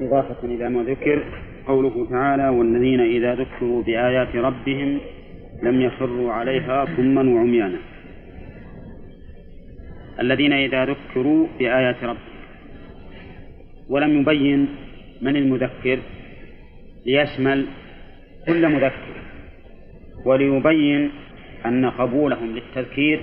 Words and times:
إضافة 0.00 0.44
إلى 0.44 0.68
ما 0.68 0.82
ذكر 0.82 1.24
قوله 1.66 2.06
تعالى 2.10 2.48
والذين 2.48 3.00
إذا 3.00 3.34
ذكروا 3.34 3.82
بآيات 3.82 4.36
ربهم 4.36 5.00
لم 5.62 5.80
يخروا 5.80 6.32
عليها 6.32 6.86
صما 6.96 7.34
وعميانا 7.34 7.78
الذين 10.20 10.52
إذا 10.52 10.84
ذكروا 10.84 11.46
بآيات 11.58 12.04
ربهم 12.04 12.34
ولم 13.88 14.20
يبين 14.20 14.68
من 15.22 15.36
المذكر 15.36 15.98
ليشمل 17.06 17.66
كل 18.46 18.68
مذكر 18.68 19.14
وليبين 20.24 21.10
أن 21.66 21.90
قبولهم 21.90 22.54
للتذكير 22.56 23.22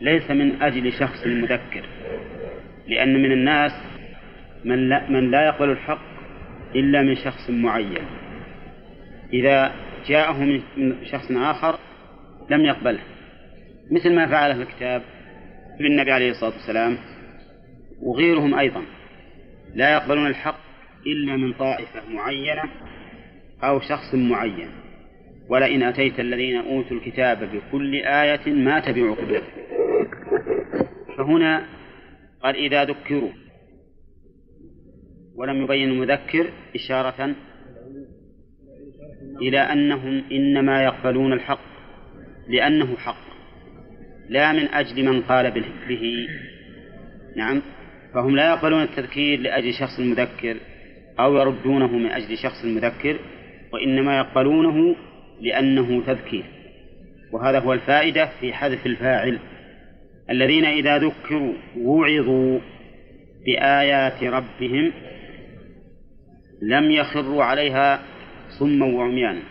ليس 0.00 0.30
من 0.30 0.62
أجل 0.62 0.92
شخص 0.92 1.26
مذكر 1.26 1.82
لأن 2.88 3.22
من 3.22 3.32
الناس 3.32 3.89
من 4.64 4.88
لا, 4.88 5.10
من 5.10 5.30
لا 5.30 5.46
يقبل 5.46 5.70
الحق 5.70 6.02
إلا 6.74 7.02
من 7.02 7.16
شخص 7.16 7.50
معين. 7.50 8.04
إذا 9.32 9.72
جاءه 10.06 10.44
من 10.44 10.60
شخص 11.04 11.30
آخر 11.30 11.78
لم 12.50 12.64
يقبله. 12.64 13.00
مثل 13.90 14.14
ما 14.14 14.26
فعل 14.26 14.54
في 14.54 14.62
الكتاب 14.62 15.02
بالنبي 15.78 16.12
عليه 16.12 16.30
الصلاة 16.30 16.52
والسلام 16.52 16.98
وغيرهم 18.02 18.54
أيضا. 18.54 18.82
لا 19.74 19.92
يقبلون 19.92 20.26
الحق 20.26 20.60
إلا 21.06 21.36
من 21.36 21.52
طائفة 21.52 22.00
معينة 22.10 22.62
أو 23.62 23.80
شخص 23.80 24.14
معين. 24.14 24.68
ولئن 25.50 25.82
أتيت 25.82 26.20
الذين 26.20 26.56
أوتوا 26.56 26.96
الكتاب 26.96 27.50
بكل 27.52 27.94
آية 27.94 28.52
ما 28.52 28.80
تبعوا 28.80 29.14
قبلتك 29.14 29.52
فهنا 31.18 31.66
قال 32.42 32.56
إذا 32.56 32.84
ذكروا 32.84 33.30
ولم 35.36 35.62
يبين 35.62 35.90
المذكر 35.90 36.50
إشارة 36.74 37.34
إلى 39.42 39.58
أنهم 39.58 40.22
إنما 40.32 40.82
يقبلون 40.84 41.32
الحق 41.32 41.70
لأنه 42.48 42.96
حق 42.96 43.30
لا 44.28 44.52
من 44.52 44.68
أجل 44.68 45.04
من 45.04 45.22
قال 45.22 45.50
به 45.88 46.28
نعم. 47.36 47.62
فهم 48.14 48.36
لا 48.36 48.50
يقبلون 48.50 48.82
التذكير 48.82 49.40
لأجل 49.40 49.74
شخص 49.74 50.00
مذكر 50.00 50.56
أو 51.20 51.36
يردونه 51.36 51.98
من 51.98 52.06
أجل 52.06 52.38
شخص 52.38 52.64
مذكر 52.64 53.16
وإنما 53.72 54.18
يقبلونه 54.18 54.96
لأنه 55.40 56.02
تذكير. 56.06 56.44
وهذا 57.32 57.58
هو 57.58 57.72
الفائدة 57.72 58.30
في 58.40 58.52
حذف 58.52 58.86
الفاعل. 58.86 59.38
الذين 60.30 60.64
إذا 60.64 60.98
ذكروا 60.98 61.52
وعظوا 61.76 62.58
بآيات 63.46 64.24
ربهم 64.24 64.92
لم 66.62 66.90
يخروا 66.90 67.44
عليها 67.44 68.02
صما 68.58 68.86
وعميانا 68.86 69.42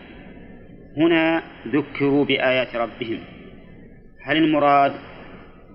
هنا 0.98 1.44
ذكروا 1.68 2.26
بآيات 2.26 2.76
ربهم. 2.76 3.20
هل 4.24 4.38
المراد 4.38 4.94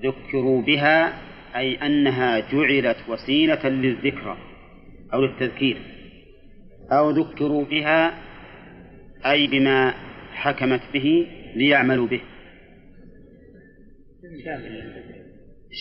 ذكروا 0.04 0.62
بها 0.62 1.12
أي 1.56 1.86
أنها 1.86 2.40
جعلت 2.52 2.96
وسيلة 3.08 3.68
للذكرى 3.68 4.36
أو 5.14 5.20
للتذكير؟ 5.20 5.76
أو 6.92 7.10
ذكروا 7.10 7.64
بها 7.64 8.14
أي 9.26 9.46
بما 9.46 9.94
حكمت 10.32 10.82
به 10.94 11.26
ليعملوا 11.54 12.06
به؟ 12.06 12.20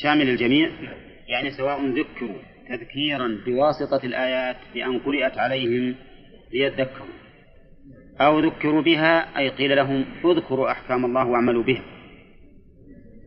شامل 0.02 0.30
الجميع 0.30 0.70
يعني 1.28 1.52
سواء 1.52 1.86
ذكروا 1.86 2.53
تذكيرا 2.70 3.40
بواسطة 3.46 4.06
الآيات 4.06 4.56
بأن 4.74 5.00
قرأت 5.00 5.38
عليهم 5.38 5.96
ليذكروا 6.54 7.08
أو 8.22 8.40
ذكروا 8.40 8.82
بها 8.82 9.38
أي 9.38 9.50
قيل 9.50 9.76
لهم 9.76 10.06
اذكروا 10.26 10.72
أحكام 10.72 11.06
الله 11.06 11.28
واعملوا 11.28 11.64
بها. 11.64 11.84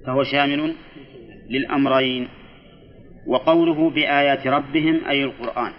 فهو 0.06 0.22
شامل 0.22 0.74
للأمرين 1.50 2.28
وقوله 3.26 3.90
بآيات 3.90 4.46
ربهم 4.46 5.04
أي 5.08 5.24
القرآن. 5.24 5.72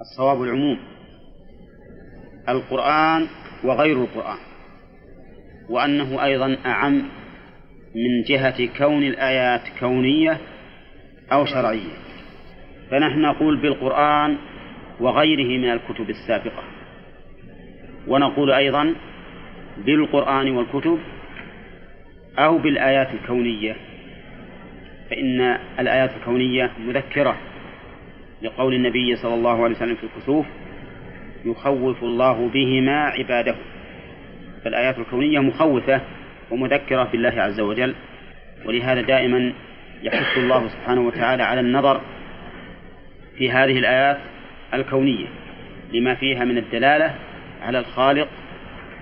الصواب 0.00 0.42
العموم 0.42 0.78
القرآن 2.48 3.28
وغير 3.64 4.02
القرآن 4.02 4.38
وأنه 5.68 6.24
أيضا 6.24 6.56
أعم 6.66 6.94
من 7.94 8.22
جهة 8.28 8.78
كون 8.78 9.02
الآيات 9.02 9.62
كونية 9.80 10.40
أو 11.32 11.44
شرعية. 11.44 11.96
فنحن 12.90 13.20
نقول 13.20 13.56
بالقرآن 13.56 14.36
وغيره 15.00 15.58
من 15.58 15.70
الكتب 15.70 16.10
السابقة. 16.10 16.62
ونقول 18.06 18.52
أيضا 18.52 18.94
بالقرآن 19.78 20.50
والكتب 20.50 20.98
أو 22.38 22.58
بالآيات 22.58 23.08
الكونية. 23.14 23.76
فإن 25.10 25.40
الآيات 25.78 26.10
الكونية 26.16 26.70
مذكرة 26.78 27.36
لقول 28.42 28.74
النبي 28.74 29.16
صلى 29.16 29.34
الله 29.34 29.64
عليه 29.64 29.76
وسلم 29.76 29.94
في 29.94 30.04
الكسوف 30.04 30.46
يخوف 31.44 32.02
الله 32.04 32.48
بهما 32.48 33.00
عباده. 33.00 33.56
فالآيات 34.64 34.98
الكونية 34.98 35.38
مخوفة 35.38 36.00
ومذكرة 36.50 37.04
بالله 37.04 37.42
عز 37.42 37.60
وجل 37.60 37.94
ولهذا 38.66 39.00
دائما 39.00 39.52
يحث 40.02 40.38
الله 40.38 40.68
سبحانه 40.68 41.00
وتعالى 41.00 41.42
على 41.42 41.60
النظر 41.60 42.00
في 43.38 43.50
هذه 43.50 43.78
الآيات 43.78 44.18
الكونية 44.74 45.26
لما 45.92 46.14
فيها 46.14 46.44
من 46.44 46.58
الدلالة 46.58 47.14
على 47.62 47.78
الخالق 47.78 48.28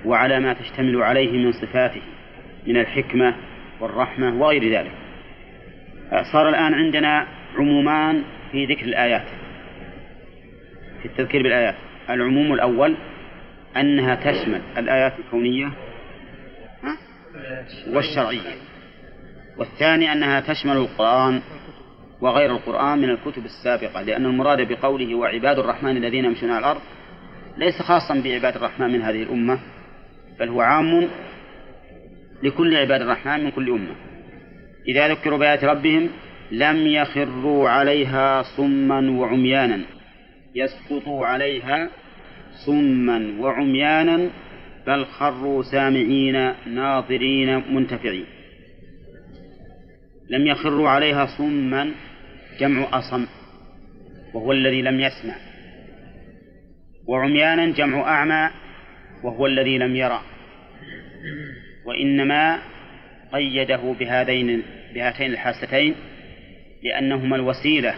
وعلى 0.04 0.40
ما 0.40 0.52
تشتمل 0.52 1.02
عليه 1.02 1.32
من 1.32 1.52
صفاته 1.52 2.00
من 2.66 2.76
الحكمة 2.76 3.34
والرحمة 3.80 4.40
وغير 4.40 4.78
ذلك. 4.78 4.92
صار 6.32 6.48
الآن 6.48 6.74
عندنا 6.74 7.26
عمومان 7.56 8.22
في 8.52 8.64
ذكر 8.64 8.84
الآيات 8.84 9.26
في 11.02 11.06
التذكير 11.08 11.42
بالآيات. 11.42 11.74
العموم 12.10 12.52
الأول 12.52 12.96
أنها 13.76 14.14
تشمل 14.14 14.60
الآيات 14.78 15.12
الكونية 15.18 15.70
والشرعية. 17.92 18.54
والثاني 19.58 20.12
أنها 20.12 20.40
تشمل 20.40 20.76
القرآن 20.76 21.40
وغير 22.20 22.50
القرآن 22.50 22.98
من 22.98 23.10
الكتب 23.10 23.44
السابقة 23.44 24.02
لأن 24.02 24.26
المراد 24.26 24.68
بقوله 24.68 25.14
وعباد 25.14 25.58
الرحمن 25.58 25.96
الذين 25.96 26.24
يمشون 26.24 26.50
على 26.50 26.58
الأرض 26.58 26.80
ليس 27.56 27.82
خاصا 27.82 28.20
بعباد 28.24 28.56
الرحمن 28.56 28.90
من 28.90 29.02
هذه 29.02 29.22
الأمة 29.22 29.58
بل 30.40 30.48
هو 30.48 30.60
عام 30.60 31.08
لكل 32.42 32.76
عباد 32.76 33.02
الرحمن 33.02 33.44
من 33.44 33.50
كل 33.50 33.70
أمة. 33.70 33.94
إذا 34.88 35.08
ذكروا 35.08 35.38
بآيات 35.38 35.64
ربهم 35.64 36.08
لم 36.50 36.86
يخروا 36.86 37.68
عليها 37.68 38.42
صما 38.42 39.10
وعميانا. 39.10 39.80
يسقطوا 40.54 41.26
عليها 41.26 41.88
صما 42.66 43.34
وعميانا 43.38 44.30
بل 44.86 45.04
خروا 45.04 45.62
سامعين 45.62 46.54
ناظرين 46.66 47.74
منتفعين. 47.74 48.24
لم 50.30 50.46
يخروا 50.46 50.88
عليها 50.88 51.26
صما 51.26 51.90
جمع 52.60 52.98
أصم 52.98 53.26
وهو 54.34 54.52
الذي 54.52 54.82
لم 54.82 55.00
يسمع 55.00 55.34
وعميانا 57.06 57.66
جمع 57.66 58.00
أعمى 58.00 58.50
وهو 59.24 59.46
الذي 59.46 59.78
لم 59.78 59.96
يرى 59.96 60.20
وإنما 61.84 62.58
قيده 63.32 63.94
بهذين 64.00 64.62
بهاتين 64.94 65.30
الحاستين 65.32 65.94
لأنهما 66.82 67.36
الوسيلة 67.36 67.94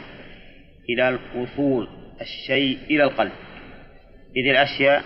إلى 0.91 1.19
وصول 1.37 1.89
الشيء 2.21 2.79
إلى 2.91 3.05
القلب 3.05 3.33
إذ 4.37 4.49
الأشياء 4.51 5.03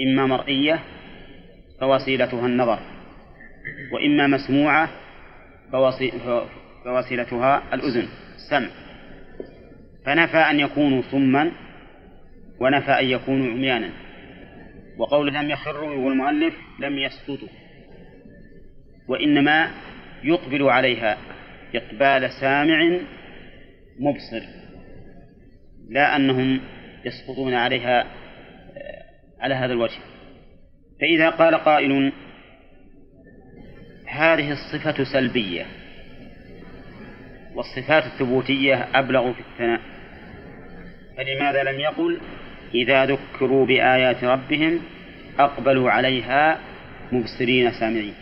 إما 0.00 0.26
مرئية 0.26 0.80
فوسيلتها 1.80 2.46
النظر 2.46 2.78
وإما 3.92 4.26
مسموعة 4.26 4.90
فوسيلتها 5.72 7.74
الأذن 7.74 8.08
السمع 8.34 8.68
فنفى 10.06 10.36
أن 10.36 10.60
يكونوا 10.60 11.02
صما 11.10 11.52
ونفى 12.60 12.90
أن 12.90 13.04
يكونوا 13.04 13.52
عميانا. 13.52 13.90
وقول 14.98 15.34
لم 15.34 15.50
يخروا 15.50 15.94
يقول 15.94 16.12
المؤلف 16.12 16.54
لم 16.78 16.98
يسقطوا 16.98 17.48
وإنما 19.08 19.70
يقبل 20.24 20.62
عليها 20.62 21.18
إقبال 21.74 22.30
سامع 22.30 22.98
مبصر. 23.98 24.42
لا 25.88 26.16
أنهم 26.16 26.60
يسقطون 27.04 27.54
عليها 27.54 28.02
آه، 28.02 29.04
على 29.40 29.54
هذا 29.54 29.72
الوجه. 29.72 30.00
فإذا 31.00 31.30
قال 31.30 31.54
قائل 31.54 32.12
هذه 34.14 34.52
الصفة 34.52 35.04
سلبية. 35.04 35.66
والصفات 37.54 38.04
الثبوتية 38.06 38.74
أبلغ 38.74 39.32
في 39.32 39.40
الثناء. 39.40 39.80
فلماذا 41.16 41.62
لم 41.62 41.80
يقل؟ 41.80 42.20
إذا 42.74 43.06
ذكروا 43.06 43.66
بآيات 43.66 44.24
ربهم 44.24 44.80
أقبلوا 45.38 45.90
عليها 45.90 46.60
مبصرين 47.12 47.72
سامعين. 47.80 48.14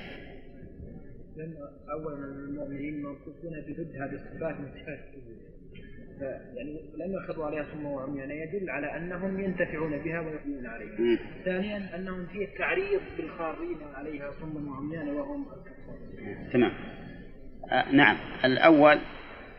أولا 1.92 2.16
المؤمنين 2.16 3.02
موصوفون 3.02 3.60
بضد 3.68 3.96
هذه 3.96 4.14
الصفات 4.14 4.60
من 4.60 4.66
يعني 6.56 6.80
لم 6.96 7.14
يخروا 7.14 7.46
عليها 7.46 7.62
ثم 7.62 7.86
وعميانا 7.86 8.34
يدل 8.34 8.70
على 8.70 8.96
أنهم 8.96 9.40
ينتفعون 9.40 9.98
بها 9.98 10.20
ويؤمنون 10.20 10.66
عليها. 10.66 11.18
ثانيا 11.44 11.96
أنهم 11.96 12.26
في 12.26 12.44
التعريض 12.44 13.00
بالخارين 13.16 13.76
عليها 13.94 14.30
ثم 14.30 14.68
وعميانا 14.68 15.12
وهم 15.12 15.42
الكفار 15.42 16.52
تمام. 16.52 16.72
آه 17.72 17.92
نعم. 17.92 18.16
الأول 18.44 18.98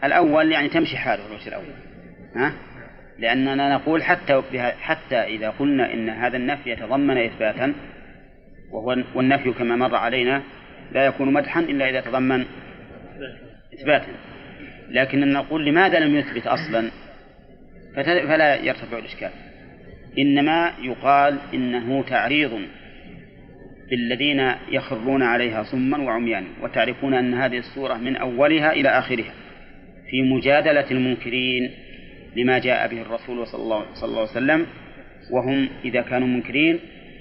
الأول 0.04 0.52
يعني 0.52 0.70
تمشي 0.70 0.98
حاله 0.98 1.28
الوجه 1.28 1.48
الأول. 1.48 1.74
ها؟ 2.36 2.54
لأننا 3.20 3.76
نقول 3.76 4.04
حتى 4.04 4.42
حتى 4.80 5.16
إذا 5.16 5.50
قلنا 5.50 5.94
إن 5.94 6.10
هذا 6.10 6.38
النفي 6.38 6.70
يتضمن 6.70 7.18
إثباتا 7.18 7.74
وهو 8.72 9.04
والنفي 9.16 9.54
كما 9.54 9.76
مر 9.76 9.96
علينا 9.96 10.44
لا 10.92 11.06
يكون 11.06 11.34
مدحا 11.34 11.60
إلا 11.60 11.90
إذا 11.90 12.02
تضمن 12.02 12.46
إثباتا. 13.74 14.33
لكننا 14.94 15.26
نقول 15.26 15.66
لماذا 15.66 16.00
لم 16.00 16.16
يثبت 16.16 16.48
أصلا؟ 16.48 16.92
فلا 17.96 18.56
يرتفع 18.56 18.98
الإشكال. 18.98 19.30
إنما 20.18 20.74
يقال 20.82 21.38
إنه 21.54 22.04
تعريض 22.04 22.62
بالذين 23.90 24.54
يخرون 24.72 25.24
عليها 25.24 25.64
صما 25.64 25.98
وعميانا 25.98 26.48
وتعرفون 26.62 27.14
أن 27.14 27.34
هذه 27.34 27.58
السورة 27.58 27.94
من 27.94 28.16
أولها 28.16 28.74
إلى 28.74 28.90
آخرها 28.90 29.34
في 30.10 30.22
مجادلة 30.22 30.92
المنكرين 30.92 31.72
لما 32.36 32.60
جاء 32.60 32.88
به 32.88 33.02
الرسول 33.02 33.48
صلى 33.48 33.64
الله, 33.64 33.86
صلى 33.94 34.10
الله 34.10 34.20
عليه 34.20 34.32
وسلم 34.32 34.66
وهم 35.32 35.70
إذا 35.86 36.02
كانوا 36.02 36.28
منكرين 36.28 36.80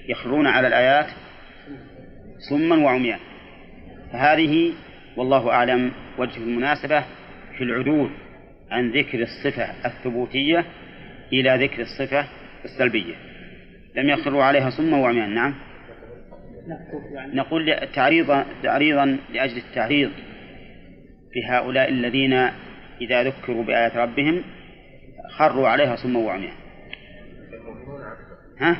يخرون 0.09 0.47
على 0.47 0.67
الآيات 0.67 1.07
صما 2.49 2.75
وعميانا. 2.75 3.21
فهذه 4.11 4.71
والله 5.17 5.51
أعلم 5.51 5.91
وجه 6.17 6.37
المناسبة. 6.37 7.03
في 7.57 7.63
العدول 7.63 8.09
عن 8.71 8.91
ذكر 8.91 9.21
الصفة 9.21 9.85
الثبوتية 9.85 10.65
إلى 11.33 11.65
ذكر 11.65 11.81
الصفة 11.81 12.27
السلبية. 12.65 13.15
لم 13.95 14.09
يخروا 14.09 14.43
عليها 14.43 14.69
صما 14.69 14.97
وعميانا 14.97 15.33
نعم. 15.35 15.53
نقول 17.33 17.75
تعريضا 17.95 18.45
تعريضا 18.63 19.17
لأجل 19.33 19.57
التعريض 19.57 20.11
في 21.33 21.45
هؤلاء 21.45 21.89
الذين 21.89 22.33
إذا 23.01 23.23
ذكروا 23.23 23.63
بآيات 23.63 23.95
ربهم 23.95 24.43
خروا 25.37 25.67
عليها 25.67 25.95
صما 25.95 26.19
وعميانا 26.19 26.53
ها؟ 28.59 28.77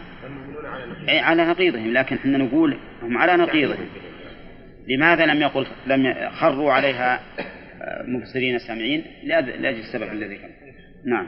أي 1.10 1.20
على 1.20 1.46
نقيضهم 1.46 1.94
لكن 1.94 2.16
إحنا 2.16 2.38
نقول 2.38 2.78
هم 3.02 3.18
على 3.18 3.38
نقيضهم. 3.38 3.86
لماذا 4.88 5.26
لم 5.26 5.42
يقل 5.42 5.68
لم 5.88 6.30
خروا 6.30 6.74
عليها 6.74 7.20
مبصرين 8.08 8.60
سامعين 8.60 9.04
لأجل 9.24 9.66
السبب 9.66 10.12
الذي 10.12 10.36
كان 10.36 10.52
نعم. 11.06 11.28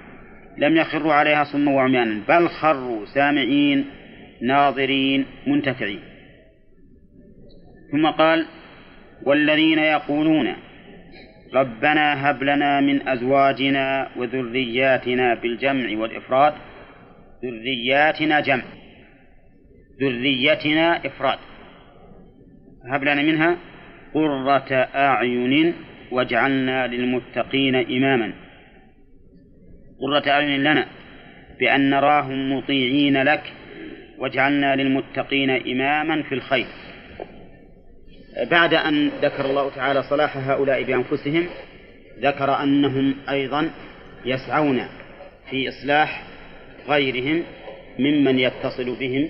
لم 0.58 0.78
يخروا 0.78 1.14
عليها 1.14 1.44
صما 1.44 1.72
وعميانا 1.72 2.22
بل 2.28 2.48
خروا 2.50 3.06
سامعين 3.06 3.86
ناظرين 4.42 5.26
منتفعين. 5.48 6.00
ثم 7.92 8.08
قال 8.08 8.46
والذين 9.24 9.80
يقولون 9.80 10.56
ربنا 11.54 12.30
هب 12.30 12.44
لنا 12.44 12.82
من 12.82 13.08
أزواجنا 13.08 14.10
وذرياتنا 14.18 15.34
بالجمع 15.36 15.98
والإفراد. 15.98 16.54
ذرياتنا 17.44 18.40
جمع. 18.40 18.64
ذريتنا 20.02 21.06
إفراد. 21.06 21.40
هب 22.92 23.04
لنا 23.04 23.22
منها 23.22 23.58
قرة 24.14 24.74
أعين 24.96 25.74
واجعلنا 26.16 26.88
للمتقين 26.88 27.76
إماما. 27.76 28.34
قرة 30.02 30.32
أعين 30.32 30.64
لنا 30.64 30.88
بأن 31.60 31.90
نراهم 31.90 32.58
مطيعين 32.58 33.24
لك 33.24 33.44
واجعلنا 34.18 34.76
للمتقين 34.76 35.50
إماما 35.50 36.24
في 36.24 36.36
الخير. 36.36 36.66
بعد 38.52 38.74
أن 38.74 39.08
ذكر 39.22 39.46
الله 39.46 39.70
تعالى 39.70 40.04
صلاح 40.04 40.38
هؤلاء 40.38 40.84
بأنفسهم 40.84 41.48
ذكر 42.20 42.64
أنهم 42.64 43.16
أيضا 43.30 43.70
يسعون 44.26 44.82
في 45.50 45.70
إصلاح 45.70 46.24
غيرهم 46.88 47.44
ممن 48.00 48.40
يتصل 48.40 48.96
بهم 49.00 49.30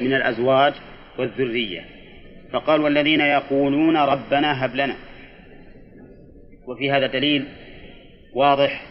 من 0.00 0.14
الأزواج 0.14 0.72
والذرية. 1.18 1.84
فقال 2.52 2.80
والذين 2.80 3.20
يقولون 3.20 3.96
ربنا 3.96 4.64
هب 4.64 4.74
لنا. 4.74 4.94
وفي 6.66 6.90
هذا 6.90 7.06
دليل 7.06 7.46
واضح 8.34 8.82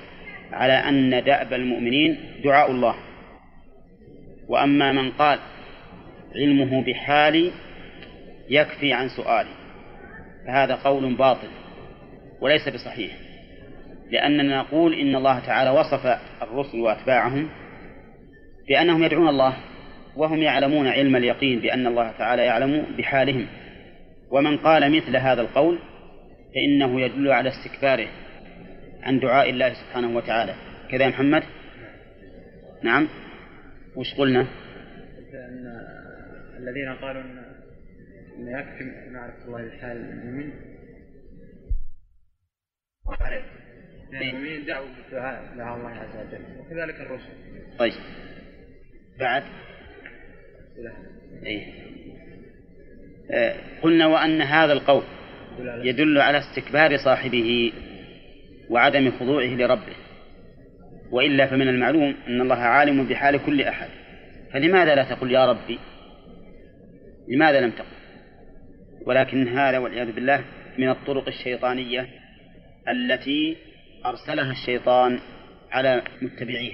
على 0.51 0.73
أن 0.73 1.23
دأب 1.23 1.53
المؤمنين 1.53 2.17
دعاء 2.43 2.71
الله. 2.71 2.95
وأما 4.47 4.91
من 4.91 5.11
قال 5.11 5.39
علمه 6.35 6.83
بحالي 6.83 7.51
يكفي 8.49 8.93
عن 8.93 9.09
سؤالي 9.09 9.49
فهذا 10.47 10.75
قول 10.75 11.13
باطل 11.13 11.47
وليس 12.41 12.69
بصحيح 12.69 13.11
لأننا 14.11 14.57
نقول 14.57 14.93
إن 14.93 15.15
الله 15.15 15.39
تعالى 15.39 15.69
وصف 15.69 16.19
الرسل 16.41 16.79
وأتباعهم 16.79 17.49
بأنهم 18.67 19.03
يدعون 19.03 19.27
الله 19.27 19.53
وهم 20.15 20.41
يعلمون 20.41 20.87
علم 20.87 21.15
اليقين 21.15 21.59
بأن 21.59 21.87
الله 21.87 22.11
تعالى 22.11 22.41
يعلم 22.41 22.85
بحالهم. 22.97 23.47
ومن 24.31 24.57
قال 24.57 24.95
مثل 24.95 25.17
هذا 25.17 25.41
القول 25.41 25.79
فإنه 26.55 27.01
يدل 27.01 27.31
على 27.31 27.49
استكباره 27.49 28.07
عن 29.03 29.19
دعاء 29.19 29.49
الله 29.49 29.73
سبحانه 29.73 30.17
وتعالى. 30.17 30.55
كذا 30.91 31.03
يا 31.03 31.09
محمد؟ 31.09 31.43
نعم. 32.83 33.07
وش 33.95 34.13
قلنا؟ 34.13 34.41
أن 35.33 35.81
الذين 36.57 36.93
قالوا 37.01 37.21
أن 37.21 38.47
يكفي 38.47 39.09
معرفة 39.09 39.45
الله 39.45 39.67
بحال 39.67 39.97
المؤمن. 39.97 40.53
المؤمنين 44.13 44.65
دعوا 44.65 44.87
بالدعاء 44.87 45.55
لها 45.55 45.75
الله 45.75 45.89
عز 45.89 46.27
وجل 46.27 46.59
وكذلك 46.59 46.95
الرسل. 46.95 47.33
طيب. 47.79 47.93
بعد؟ 49.19 49.43
إيه؟ 51.45 51.73
آه 53.31 53.55
قلنا 53.81 54.07
وأن 54.07 54.41
هذا 54.41 54.73
القول 54.73 55.03
يدل 55.59 56.17
على 56.17 56.37
استكبار 56.37 56.97
صاحبه 56.97 57.71
وعدم 58.69 59.11
خضوعه 59.11 59.55
لربه. 59.55 59.93
وإلا 61.11 61.47
فمن 61.47 61.67
المعلوم 61.67 62.15
أن 62.27 62.41
الله 62.41 62.55
عالم 62.55 63.03
بحال 63.03 63.45
كل 63.45 63.61
أحد. 63.61 63.89
فلماذا 64.53 64.95
لا 64.95 65.03
تقول 65.03 65.31
يا 65.31 65.45
ربي؟ 65.45 65.79
لماذا 67.27 67.61
لم 67.61 67.71
تقل؟ 67.71 67.85
ولكن 69.05 69.47
هذا 69.47 69.77
والعياذ 69.77 70.11
بالله 70.11 70.43
من 70.77 70.89
الطرق 70.89 71.27
الشيطانية 71.27 72.07
التي 72.89 73.57
أرسلها 74.05 74.51
الشيطان 74.51 75.19
على 75.71 76.03
متبعيه 76.21 76.73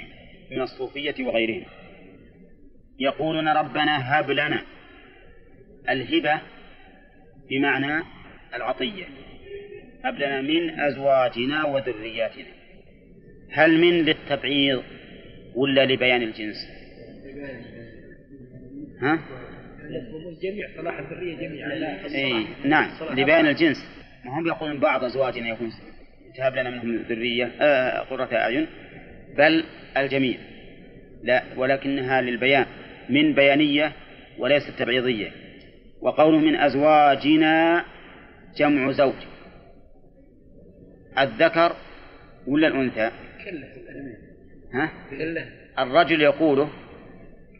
من 0.51 0.61
الصوفية 0.61 1.15
وغيرهم. 1.19 1.65
يقولون 2.99 3.47
ربنا 3.47 4.19
هب 4.19 4.31
لنا 4.31 4.61
الهبة 5.89 6.41
بمعنى 7.49 8.03
العطية. 8.55 9.05
هب 10.03 10.15
لنا 10.15 10.41
من 10.41 10.79
أزواجنا 10.79 11.65
وذرياتنا. 11.65 12.45
هل 13.51 13.77
من 13.77 14.05
للتبعيض 14.05 14.83
ولا 15.55 15.85
لبيان 15.85 16.21
الجنس؟ 16.21 16.55
ها؟ 19.01 19.19
جميع 20.43 20.67
صلاح 20.77 20.99
الذرية 20.99 21.35
جميعا 21.35 21.71
اي 22.15 22.45
نعم 22.65 22.91
لبيان 23.11 23.47
الجنس. 23.47 23.77
ما 24.25 24.39
هم 24.39 24.47
يقولون 24.47 24.79
بعض 24.79 25.03
أزواجنا 25.03 25.49
يكون 25.49 25.71
تهب 26.37 26.53
لنا 26.53 26.69
منهم 26.69 26.95
ذرية 26.95 27.51
آه 27.61 27.99
قرة 27.99 28.29
أعين. 28.33 28.67
بل 29.37 29.63
الجميع. 29.97 30.37
لا 31.23 31.43
ولكنها 31.57 32.21
للبيان. 32.21 32.65
من 33.09 33.33
بيانية 33.33 33.91
وليست 34.37 34.69
تبعيضية. 34.79 35.31
وقوله 36.01 36.39
من 36.39 36.55
أزواجنا 36.55 37.85
جمع 38.57 38.91
زوج. 38.91 39.13
الذكر 41.19 41.75
ولا 42.47 42.67
الأنثى؟ 42.67 43.11
كله 43.45 43.67
ها؟ 44.73 44.91
كله. 45.09 45.49
الرجل 45.79 46.21
يقوله 46.21 46.69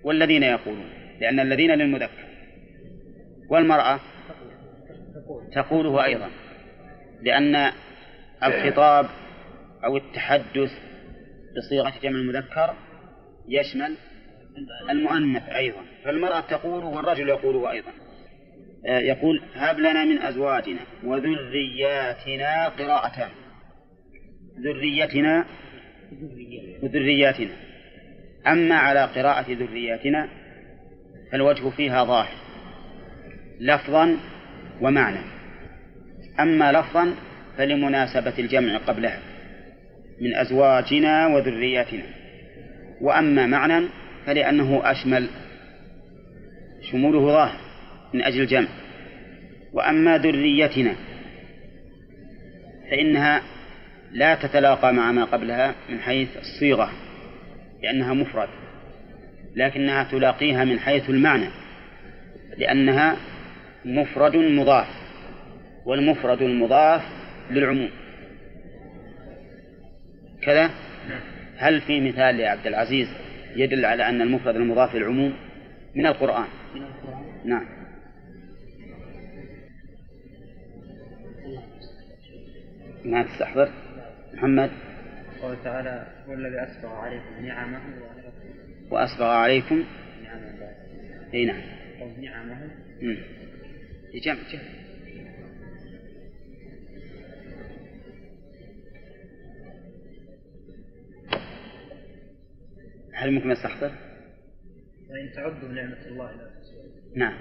والذين 0.04 0.44
يقولون 0.44 0.90
لأن 1.22 1.40
الذين 1.40 1.72
للمذكر. 1.72 2.26
والمرأة 3.50 4.00
تقوله 5.54 6.06
أيضا 6.06 6.30
لأن 7.22 7.72
الخطاب 8.44 9.06
أو 9.84 9.98
التحدث 9.98 10.72
بصيغة 11.58 11.94
جمع 12.04 12.20
المذكر 12.20 12.76
يشمل 13.48 13.96
المؤنث 14.90 15.50
أيضا. 15.50 15.82
فالمرأة 16.06 16.40
تقول 16.40 16.84
والرجل 16.84 17.30
يقول 17.30 17.68
أيضا. 17.68 17.92
يقول 18.86 19.42
هب 19.56 19.80
لنا 19.80 20.06
من 20.06 20.22
أزواجنا 20.22 20.80
وذرياتنا 21.04 22.68
قراءتان 22.68 23.30
ذريتنا 24.60 25.46
وذرياتنا. 26.84 27.52
أما 28.48 28.76
على 28.76 29.04
قراءة 29.04 29.46
ذرياتنا 29.54 30.30
فالوجه 31.32 31.70
فيها 31.70 32.04
ظاهر 32.04 32.34
لفظا 33.60 34.18
ومعنى. 34.82 35.20
أما 36.40 36.72
لفظا 36.72 37.14
فلمناسبة 37.58 38.34
الجمع 38.40 38.78
قبلها 38.78 39.20
من 40.22 40.36
أزواجنا 40.36 41.28
وذرياتنا. 41.28 42.04
وأما 43.02 43.48
معنى 43.48 43.88
فلأنه 44.26 44.82
أشمل 44.92 45.28
شموله 46.92 47.20
ظاهر. 47.20 47.69
من 48.14 48.24
أجل 48.24 48.42
الجمع. 48.42 48.68
وأما 49.74 50.18
ذريتنا 50.18 50.96
فإنها 52.92 53.42
لا 54.12 54.36
تتلاقى 54.36 54.94
مع 54.94 55.12
ما 55.12 55.24
قبلها 55.24 55.76
من 55.90 56.00
حيث 56.00 56.30
الصيغة 56.38 56.92
لأنها 57.84 58.14
مفرد 58.14 58.50
لكنها 59.56 60.04
تلاقيها 60.04 60.64
من 60.66 60.80
حيث 60.80 61.10
المعنى 61.10 61.50
لأنها 62.58 63.18
مفرد 63.86 64.36
مضاف 64.36 64.88
والمفرد 65.86 66.42
المضاف 66.42 67.02
للعموم. 67.52 67.90
كذا؟ 70.42 70.70
هل 71.58 71.82
في 71.82 72.02
مثال 72.02 72.40
يا 72.40 72.50
عبد 72.50 72.68
العزيز 72.68 73.08
يدل 73.56 73.86
على 73.86 74.10
أن 74.10 74.22
المفرد 74.22 74.56
المضاف 74.56 74.96
للعموم؟ 74.96 75.34
من 75.96 76.06
القرآن. 76.06 76.48
نعم. 77.46 77.79
ما 83.10 83.24
تستحضر 83.24 83.72
محمد. 84.34 84.72
قال 85.42 85.64
تعالى 85.64 86.08
هو 86.28 86.34
الذي 86.34 86.64
أسبغ 86.64 86.90
عليكم 86.90 87.46
نعمه 87.46 87.82
وأسبغ 88.92 89.26
عليكم 89.26 89.84
نعمه. 90.24 90.72
أي 91.34 91.46
نعم. 91.46 91.62
نعمه. 92.22 92.72
جمع 94.14 94.38
جمع 94.52 94.62
هل 103.14 103.32
ممكن 103.32 103.52
أستحضر؟ 103.52 103.92
وإن 105.10 105.32
تعدوا 105.36 105.70
نعمة 105.70 106.08
الله 106.08 106.32
لا 106.32 106.50
نعم. 107.16 107.38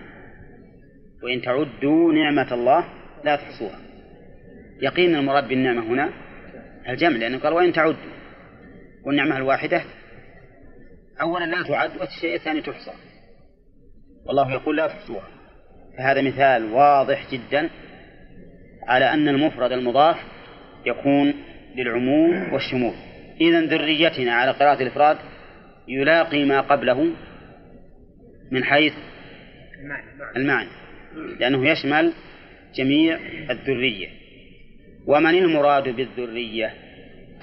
وإن 1.23 1.43
تعدوا 1.43 2.13
نعمة 2.13 2.55
الله 2.55 2.89
لا 3.25 3.37
تحصوها. 3.37 3.88
يقينا 4.83 5.19
المراد 5.19 5.49
بالنعمة 5.49 5.83
هنا 5.83 6.11
الجمع 6.89 7.17
لأنه 7.17 7.39
قال 7.39 7.53
وإن 7.53 7.73
تعدوا 7.73 8.19
والنعمة 9.05 9.37
الواحدة 9.37 9.83
أولا 11.21 11.45
لا 11.45 11.63
تعد 11.63 11.91
والشيء 12.01 12.35
الثاني 12.35 12.61
تحصى. 12.61 12.93
والله 14.27 14.53
يقول 14.53 14.77
لا 14.77 14.87
تحصوها. 14.87 15.29
فهذا 15.99 16.23
مثال 16.23 16.73
واضح 16.73 17.31
جدا 17.33 17.71
على 18.87 19.13
أن 19.13 19.29
المفرد 19.29 19.73
المضاف 19.73 20.17
يكون 20.87 21.35
للعموم 21.77 22.53
والشمول. 22.53 22.95
إذا 23.41 23.61
ذريتنا 23.61 24.33
على 24.33 24.51
قراءة 24.51 24.83
الإفراد 24.83 25.19
يلاقي 25.89 26.45
ما 26.45 26.61
قبله 26.61 27.11
من 28.51 28.65
حيث 28.65 28.93
المعنى 30.37 30.69
لأنه 31.39 31.71
يشمل 31.71 32.13
جميع 32.75 33.19
الذرية. 33.51 34.18
ومن 35.09 35.35
المراد 35.35 35.89
بالذرية؟ 35.89 36.75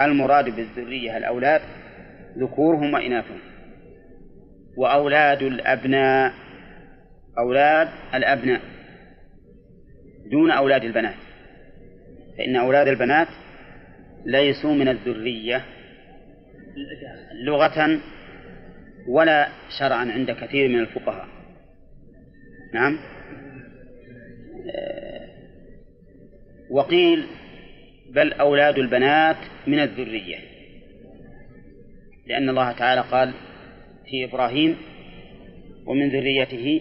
المراد 0.00 0.56
بالذرية 0.56 1.16
الأولاد 1.16 1.60
ذكورهم 2.38 2.94
وإناثهم. 2.94 3.40
وأولاد 4.76 5.42
الأبناء 5.42 6.32
أولاد 7.38 7.88
الأبناء 8.14 8.60
دون 10.30 10.50
أولاد 10.50 10.84
البنات. 10.84 11.14
فإن 12.38 12.56
أولاد 12.56 12.88
البنات 12.88 13.28
ليسوا 14.26 14.74
من 14.74 14.88
الذرية 14.88 15.64
لغة 17.44 18.00
ولا 19.08 19.48
شرعا 19.78 20.12
عند 20.12 20.30
كثير 20.30 20.68
من 20.68 20.78
الفقهاء. 20.78 21.28
نعم. 22.74 22.98
وقيل 26.70 27.26
بل 28.16 28.32
أولاد 28.32 28.78
البنات 28.78 29.36
من 29.66 29.78
الذرية. 29.78 30.38
لأن 32.26 32.48
الله 32.48 32.72
تعالى 32.72 33.00
قال 33.00 33.32
في 34.10 34.24
إبراهيم 34.24 34.76
ومن 35.86 36.08
ذريته 36.08 36.80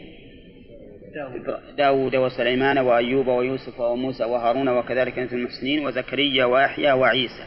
داود 1.77 2.15
وسليمان 2.15 2.77
وأيوب 2.77 3.27
ويوسف 3.27 3.79
وموسى 3.79 4.23
وهارون 4.23 4.69
وكذلك 4.69 5.19
نزل 5.19 5.37
المحسنين 5.37 5.85
وزكريا 5.85 6.45
ويحيى 6.45 6.91
وعيسى. 6.91 7.45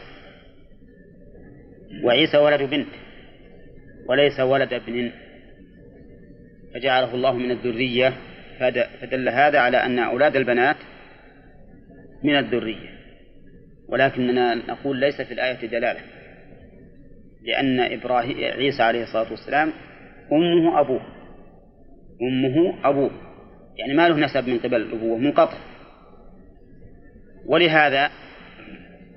وعيسى 2.03 2.37
ولد 2.37 2.61
بنت 2.61 2.89
وليس 4.09 4.39
ولد 4.39 4.73
ابن. 4.73 5.11
فجعله 6.73 7.15
الله 7.15 7.33
من 7.33 7.51
الذرية. 7.51 8.13
فدل 9.01 9.29
هذا 9.29 9.59
على 9.59 9.77
أن 9.77 9.99
أولاد 9.99 10.35
البنات 10.35 10.75
من 12.23 12.37
الذرية. 12.37 12.98
ولكننا 13.91 14.55
نقول 14.55 14.99
ليس 14.99 15.21
في 15.21 15.33
الآية 15.33 15.67
دلالة 15.67 15.99
لأن 17.43 17.79
إبراهيم 17.79 18.37
عيسى 18.37 18.83
عليه 18.83 19.03
الصلاة 19.03 19.31
والسلام 19.31 19.73
أمه 20.31 20.79
أبوه 20.79 21.01
أمه 22.21 22.89
أبوه 22.89 23.11
يعني 23.77 23.93
ما 23.93 24.09
له 24.09 24.25
نسب 24.25 24.49
من 24.49 24.59
قبل 24.59 24.75
الأبوة 24.75 25.17
منقطع 25.17 25.57
ولهذا 27.45 28.09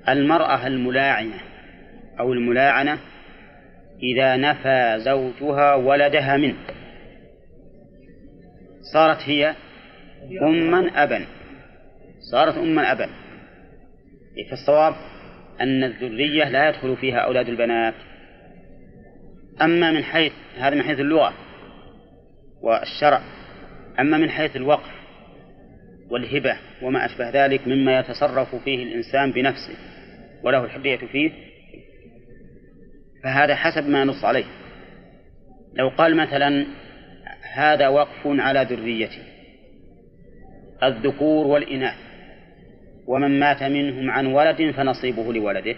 المرأة 0.09 0.67
الملاعنة 0.67 1.35
أو 2.19 2.33
الملاعنة 2.33 2.99
إذا 4.03 4.35
نفى 4.35 4.99
زوجها 4.99 5.75
ولدها 5.75 6.37
منه 6.37 6.55
صارت 8.93 9.21
هي 9.21 9.55
أما 10.41 11.03
أبا 11.03 11.25
صارت 12.31 12.57
أما 12.57 12.91
أبا. 12.91 13.09
فالصواب 14.49 14.95
أن 15.61 15.83
الذرية 15.83 16.49
لا 16.49 16.69
يدخل 16.69 16.97
فيها 16.97 17.17
أولاد 17.17 17.49
البنات. 17.49 17.93
أما 19.61 19.91
من 19.91 20.03
حيث 20.03 20.33
هذا 20.57 20.75
من 20.75 20.83
حيث 20.83 20.99
اللغة 20.99 21.33
والشرع. 22.61 23.21
أما 23.99 24.17
من 24.17 24.29
حيث 24.29 24.55
الوقف 24.55 24.91
والهبة 26.09 26.57
وما 26.81 27.05
أشبه 27.05 27.29
ذلك 27.29 27.67
مما 27.67 27.99
يتصرف 27.99 28.55
فيه 28.55 28.83
الإنسان 28.83 29.31
بنفسه 29.31 29.75
وله 30.43 30.65
الحرية 30.65 30.97
فيه 30.97 31.31
فهذا 33.23 33.55
حسب 33.55 33.89
ما 33.89 34.03
نص 34.03 34.25
عليه. 34.25 34.45
لو 35.73 35.89
قال 35.89 36.17
مثلا 36.17 36.65
هذا 37.53 37.87
وقف 37.87 38.27
على 38.27 38.67
ذريتي 38.69 39.21
الذكور 40.83 41.47
والإناث. 41.47 42.12
ومن 43.07 43.39
مات 43.39 43.63
منهم 43.63 44.11
عن 44.11 44.25
ولد 44.25 44.71
فنصيبه 44.71 45.33
لولده. 45.33 45.75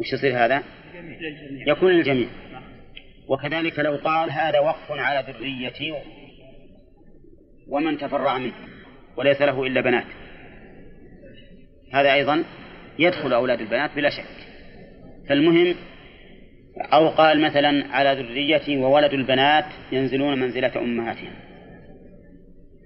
وش 0.00 0.12
يصير 0.12 0.44
هذا؟ 0.44 0.62
يكون 1.66 1.92
للجميع. 1.92 2.28
وكذلك 3.28 3.78
لو 3.78 3.96
قال 3.96 4.30
هذا 4.30 4.58
وقف 4.58 4.90
على 4.90 5.32
ذريتي 5.32 5.94
ومن 7.68 7.98
تفرع 7.98 8.38
منه 8.38 8.52
وليس 9.16 9.42
له 9.42 9.66
إلا 9.66 9.80
بنات. 9.80 10.06
هذا 11.92 12.14
أيضا 12.14 12.44
يدخل 12.98 13.32
أولاد 13.32 13.60
البنات 13.60 13.90
بلا 13.96 14.10
شك. 14.10 14.46
فالمهم 15.28 15.74
أو 16.92 17.08
قال 17.08 17.40
مثلا 17.40 17.86
على 17.90 18.22
ذريتي 18.22 18.76
وولد 18.76 19.12
البنات 19.12 19.64
ينزلون 19.92 20.38
منزلة 20.40 20.78
أمهاتهم. 20.78 21.49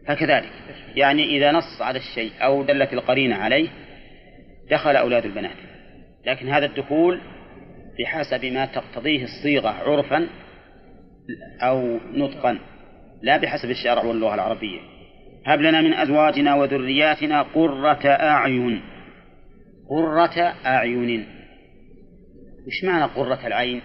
فكذلك. 0.07 0.53
يعني 0.97 1.25
إذا 1.25 1.53
نص 1.53 1.83
على 1.83 1.99
الشيء 1.99 2.33
أو 2.41 2.63
دلت 2.63 2.93
القرينة 2.93 3.37
عليه 3.37 3.69
دخل 4.71 4.97
أولاد 4.97 5.25
البنات. 5.25 5.57
لكن 6.27 6.49
هذا 6.49 6.67
الدخول 6.67 7.21
بحسب 7.99 8.45
ما 8.45 8.67
تقتضيه 8.67 9.25
الصيغة 9.25 9.69
عرفا 9.69 10.29
أو 11.61 11.99
نطقا 12.13 12.59
لا 13.23 13.37
بحسب 13.37 13.71
الشرع 13.71 14.05
واللغة 14.05 14.35
العربية. 14.35 14.81
هب 15.47 15.61
لنا 15.61 15.81
من 15.81 15.95
أزواجنا 15.95 16.55
وذرياتنا 16.55 17.43
قرة 17.43 18.07
أعين. 18.07 18.83
قرة 19.89 20.55
أعين. 20.67 21.27
وش 22.67 22.85
معنى 22.85 23.05
قرة 23.05 23.47
العين؟ 23.47 23.81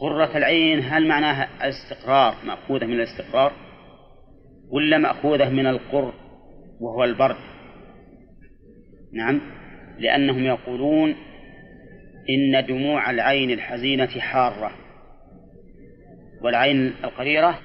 قرة 0.00 0.36
العين 0.36 0.80
هل 0.80 1.08
معناها 1.08 1.48
الاستقرار؟ 1.64 2.34
مأخوذة 2.44 2.86
من 2.86 2.94
الاستقرار؟ 2.94 3.67
ولا 4.70 4.98
مأخوذة 4.98 5.48
من 5.48 5.66
القر 5.66 6.12
وهو 6.80 7.04
البرد؟ 7.04 7.36
نعم 9.12 9.40
لأنهم 9.98 10.44
يقولون 10.44 11.14
إن 12.30 12.66
دموع 12.66 13.10
العين 13.10 13.50
الحزينة 13.50 14.06
حارة 14.06 14.70
والعين 16.42 16.92
القريرة 17.04 17.58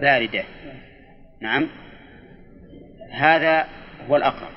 باردة. 0.00 0.44
نعم 1.40 1.66
هذا 3.10 3.66
هو 4.08 4.16
الأقرب 4.16 4.52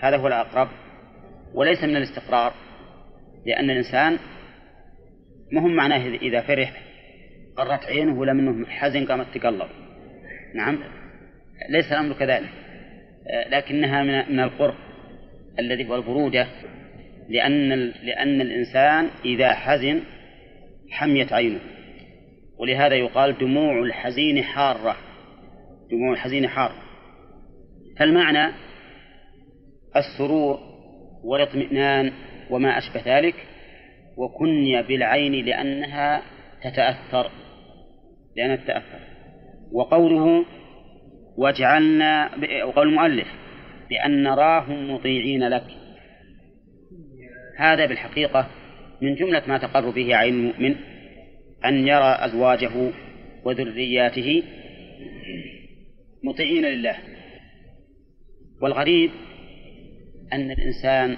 هذا 0.00 0.16
هو 0.16 0.26
الأقرب 0.26 0.68
وليس 1.54 1.84
من 1.84 1.96
الاستقرار 1.96 2.52
لأن 3.46 3.70
الإنسان 3.70 4.18
مهم 5.52 5.76
معناه 5.76 6.06
إذا 6.06 6.40
فرح 6.40 6.82
قرت 7.56 7.84
عينه 7.84 8.18
ولا 8.18 8.32
منه 8.32 8.66
حزن 8.66 9.06
قامت 9.06 9.26
تقلب. 9.34 9.68
نعم. 10.54 10.78
ليس 11.70 11.92
الأمر 11.92 12.14
كذلك. 12.14 12.48
لكنها 13.50 14.02
من 14.02 14.40
القرب 14.40 14.74
الذي 15.58 15.88
هو 15.88 15.96
البرودة 15.96 16.46
لأن 17.28 17.68
لأن 18.02 18.40
الإنسان 18.40 19.08
إذا 19.24 19.52
حزن 19.52 20.00
حميت 20.90 21.32
عينه. 21.32 21.60
ولهذا 22.58 22.94
يقال 22.94 23.38
دموع 23.38 23.78
الحزين 23.82 24.42
حارة. 24.42 24.96
دموع 25.90 26.12
الحزين 26.12 26.48
حارة 26.48 26.82
فالمعنى 27.98 28.52
السرور 29.96 30.58
والاطمئنان 31.24 32.12
وما 32.50 32.78
أشبه 32.78 33.18
ذلك 33.18 33.34
وكني 34.16 34.82
بالعين 34.82 35.44
لأنها 35.44 36.22
تتأثر. 36.62 37.30
لأنها 38.36 38.56
تتأثر. 38.56 39.05
وقوله 39.72 40.44
وجعلنا 41.36 42.30
وقول 42.64 42.88
المؤلف 42.88 43.28
بأن 43.90 44.22
نراهم 44.22 44.94
مطيعين 44.94 45.48
لك. 45.48 45.66
هذا 47.56 47.86
بالحقيقة 47.86 48.46
من 49.02 49.14
جملة 49.14 49.42
ما 49.48 49.58
تقر 49.58 49.90
به 49.90 50.16
عين 50.16 50.34
المؤمن 50.34 50.76
أن 51.64 51.88
يرى 51.88 52.16
أزواجه 52.20 52.90
وذرياته 53.44 54.42
مطيعين 56.24 56.64
لله. 56.64 56.96
والغريب 58.62 59.10
أن 60.32 60.50
الإنسان 60.50 61.16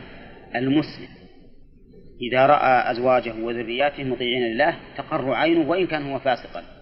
المسلم 0.55 1.09
إذا 2.21 2.47
رأى 2.47 2.91
أزواجه 2.91 3.35
وذرياته 3.45 4.05
مطيعين 4.05 4.43
لله 4.43 4.77
تقر 4.97 5.33
عينه 5.33 5.71
وإن 5.71 5.87
كان 5.87 6.11
هو 6.11 6.19
فاسقا. 6.19 6.78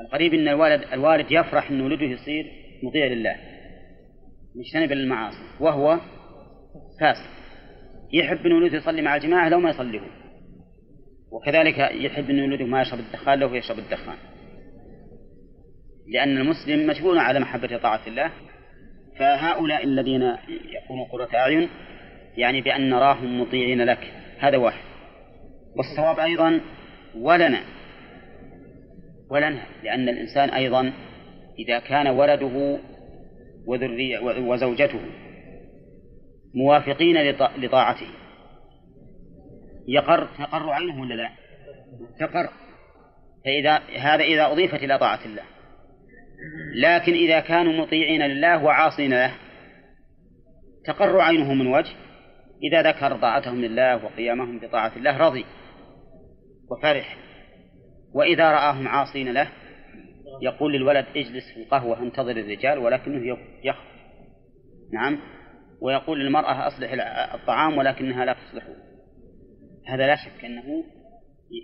الغريب 0.00 0.34
أن 0.34 0.48
الوالد 0.48 0.82
الوالد 0.92 1.26
يفرح 1.30 1.70
أن 1.70 1.80
ولده 1.80 2.06
يصير 2.06 2.52
مطيع 2.82 3.06
لله. 3.06 3.36
مجتنبا 4.56 4.94
للمعاصي 4.94 5.42
وهو 5.60 6.00
فاسق. 7.00 7.30
يحب 8.12 8.46
أن 8.46 8.52
ولده 8.52 8.76
يصلي 8.76 9.02
مع 9.02 9.16
الجماعة 9.16 9.48
لو 9.48 9.60
ما 9.60 9.70
يصلي 9.70 10.00
هو 10.00 10.06
وكذلك 11.30 11.78
يحب 11.78 12.30
أن 12.30 12.40
ولده 12.40 12.64
ما 12.64 12.82
يشرب 12.82 12.98
الدخان 12.98 13.38
لو 13.38 13.54
يشرب 13.54 13.78
الدخان. 13.78 14.16
لأن 16.08 16.38
المسلم 16.38 16.86
مجبول 16.86 17.18
على 17.18 17.40
محبة 17.40 17.76
طاعة 17.76 18.00
الله. 18.06 18.30
فهؤلاء 19.18 19.84
الذين 19.84 20.22
يكونوا 20.48 21.04
قرة 21.12 21.28
أعين 21.34 21.68
يعني 22.36 22.60
بأن 22.60 22.90
نراهم 22.90 23.40
مطيعين 23.40 23.82
لك. 23.82 24.12
هذا 24.38 24.56
واحد. 24.56 24.84
والصواب 25.76 26.18
أيضا 26.18 26.60
ولنا. 27.16 27.60
ولنا 29.30 29.62
لأن 29.82 30.08
الإنسان 30.08 30.48
أيضا 30.48 30.92
إذا 31.58 31.78
كان 31.78 32.06
ولده 32.06 32.78
وذرية 33.66 34.18
وزوجته 34.20 35.00
موافقين 36.54 37.30
لطاعته 37.56 38.06
يقر 39.88 40.28
تقر 40.38 40.70
عينه 40.70 41.00
ولا 41.00 41.14
لا؟ 41.14 41.30
تقر. 42.20 42.48
فإذا 43.44 43.80
هذا 43.98 44.24
إذا 44.24 44.52
أضيفت 44.52 44.82
إلى 44.82 44.98
طاعة 44.98 45.24
الله. 45.26 45.42
لكن 46.74 47.12
إذا 47.12 47.40
كانوا 47.40 47.72
مطيعين 47.72 48.22
لله 48.22 48.64
وعاصين 48.64 49.10
له 49.10 49.34
تقر 50.84 51.20
عينه 51.20 51.54
من 51.54 51.66
وجه 51.66 51.92
إذا 52.62 52.82
ذكر 52.82 53.16
طاعتهم 53.16 53.60
لله 53.60 54.04
وقيامهم 54.04 54.58
بطاعة 54.58 54.92
الله 54.96 55.18
رضي 55.18 55.44
وفرح. 56.70 57.25
وإذا 58.16 58.50
رآهم 58.50 58.88
عاصين 58.88 59.32
له 59.32 59.48
يقول 60.42 60.72
للولد 60.72 61.06
اجلس 61.16 61.52
في 61.54 61.60
القهوة 61.60 62.02
انتظر 62.02 62.30
الرجال 62.30 62.78
ولكنه 62.78 63.38
يخرج 63.64 63.86
نعم 64.92 65.18
ويقول 65.80 66.20
للمرأة 66.20 66.66
أصلح 66.66 66.92
الطعام 67.34 67.78
ولكنها 67.78 68.24
لا 68.24 68.32
تصلحه. 68.32 68.68
هذا 69.86 70.06
لا 70.06 70.16
شك 70.16 70.44
أنه 70.44 70.84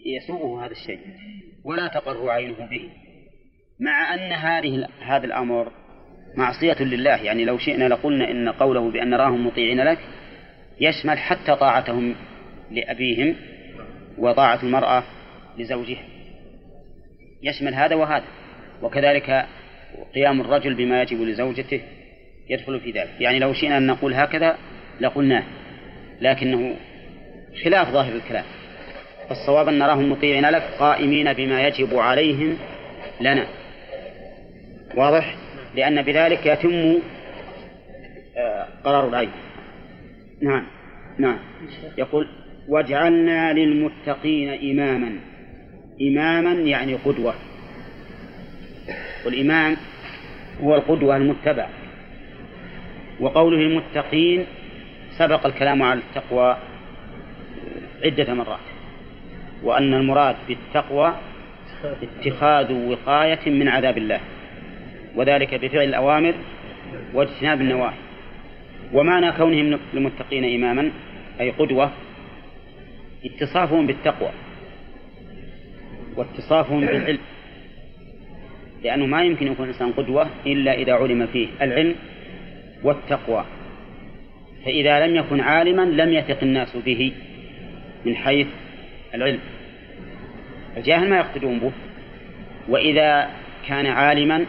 يسوءه 0.07 0.65
هذا 0.65 0.73
الشيء. 0.73 0.99
ولا 1.65 1.87
تقر 1.87 2.31
عينه 2.31 2.67
به. 2.71 2.91
مع 3.81 4.15
أن 4.15 4.33
هذه 4.33 4.89
هذا 5.03 5.25
الأمر 5.25 5.73
معصية 6.37 6.83
لله. 6.83 7.23
يعني 7.23 7.45
لو 7.45 7.59
شئنا 7.59 7.89
لقلنا 7.89 8.31
إن 8.31 8.49
قوله 8.49 8.91
بأن 8.91 9.11
نراهم 9.11 9.47
مطيعين 9.47 9.81
لك 9.81 9.99
يشمل 10.81 11.19
حتى 11.19 11.57
طاعتهم 11.57 12.15
لأبيهم 12.71 13.37
وطاعة 14.19 14.63
المرأة 14.63 15.05
لزوجها. 15.59 16.22
يشمل 17.43 17.75
هذا 17.75 17.95
وهذا. 17.95 18.25
وكذلك 18.83 19.47
قيام 20.15 20.41
الرجل 20.41 20.75
بما 20.75 21.03
يجب 21.03 21.21
لزوجته 21.21 21.81
يدخل 22.51 22.81
في 22.81 22.91
ذلك. 22.91 23.11
يعني 23.21 23.39
لو 23.39 23.53
شئنا 23.53 23.79
أن 23.79 23.87
نقول 23.87 24.15
هكذا 24.15 24.57
لقلناه 25.01 25.43
لكنه 26.21 26.75
خلاف 27.65 27.91
ظاهر 27.91 28.15
الكلام. 28.15 28.45
فالصواب 29.29 29.69
أن 29.69 29.79
نراهم 29.79 30.13
مطيعين 30.13 30.47
لك 30.47 30.63
قائمين 30.79 31.33
بما 31.33 31.67
يجب 31.67 31.95
عليهم 31.95 32.57
لنا. 33.21 33.47
واضح؟ 34.97 35.35
لأن 35.75 36.03
بذلك 36.03 36.47
يتم 36.47 36.99
آه، 38.37 38.69
قرار 38.85 39.09
العين. 39.09 39.31
نعم 40.41 40.67
نعم. 41.19 41.39
يقول 41.99 42.29
واجعلنا 42.69 43.53
للمتقين 43.53 44.71
إماما. 44.71 45.32
إماما 46.01 46.53
يعني 46.53 46.95
قدوة. 46.95 47.35
والإمام 49.25 49.77
هو 50.63 50.75
القدوة 50.75 51.17
المتبع 51.17 51.67
وقوله 53.21 53.59
المتقين 53.59 54.45
سبق 55.19 55.47
الكلام 55.47 55.83
على 55.83 56.01
التقوى 56.01 56.57
عدة 58.05 58.35
مرات. 58.35 58.59
وأن 59.63 59.95
المراد 59.95 60.37
بالتقوى 60.49 61.15
اتخاذ 61.85 62.73
وقاية 62.73 63.51
من 63.51 63.69
عذاب 63.69 63.99
الله. 63.99 64.21
وذلك 65.17 65.55
بفعل 65.55 65.85
الأوامر 65.85 66.35
واجتناب 67.15 67.61
النواهي. 67.61 67.95
ومعنى 68.93 69.33
كونهم 69.33 69.79
المتقين 69.95 70.65
إماما 70.65 70.91
أي 71.41 71.51
قدوة 71.51 71.91
اتصافهم 73.25 73.87
بالتقوى. 73.87 74.31
واتصافهم 76.17 76.81
بالعلم. 76.81 77.19
لأنه 78.85 79.07
ما 79.07 79.25
يمكن 79.25 79.47
يكون 79.47 79.65
الإنسان 79.65 79.93
قدوة 79.93 80.27
إلا 80.47 80.75
إذا 80.75 80.93
علم 80.93 81.27
فيه 81.27 81.49
العلم 81.63 81.95
والتقوى. 82.83 83.45
فإذا 84.65 85.07
لم 85.07 85.17
يكن 85.17 85.41
عالما 85.41 85.83
لم 85.83 86.13
يثق 86.13 86.39
الناس 86.43 86.77
به 86.77 87.13
من 88.05 88.17
حيث 88.17 88.47
العلم. 89.15 89.41
الجاهل 90.77 91.09
ما 91.09 91.17
يقتدون 91.17 91.59
به. 91.59 91.73
وإذا 92.69 93.31
كان 93.69 93.87
عالما 93.87 94.45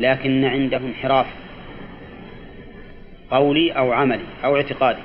لكن 0.00 0.44
عنده 0.44 0.76
انحراف 0.76 1.26
قولي 3.30 3.72
أو 3.72 3.92
عملي 3.92 4.24
أو 4.44 4.56
اعتقادي 4.56 5.02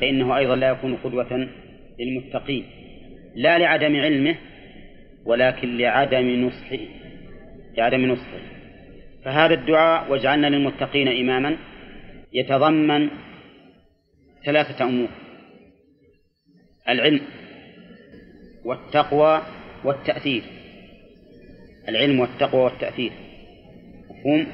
فإنه 0.00 0.36
أيضا 0.36 0.56
لا 0.56 0.68
يكون 0.70 0.96
قدوة 1.04 1.48
للمتقين. 2.00 2.64
لا 3.34 3.58
لعدم 3.58 3.96
علمه 3.96 4.34
ولكن 5.24 5.78
لعدم 5.78 6.46
نصحه 6.46 6.78
لعدم 7.76 8.06
نصحه 8.06 8.52
فهذا 9.24 9.54
الدعاء 9.54 10.10
واجعلنا 10.10 10.46
للمتقين 10.46 11.08
إماما. 11.08 11.56
يتضمن 12.32 13.10
ثلاثة 14.44 14.84
أمور. 14.84 15.08
العلم 16.88 17.20
والتقوى 18.64 19.42
والتأثير. 19.84 20.42
العلم 21.88 22.20
والتقوى 22.20 22.62
والتأثير. 22.62 23.12
مفهوم؟ 24.10 24.46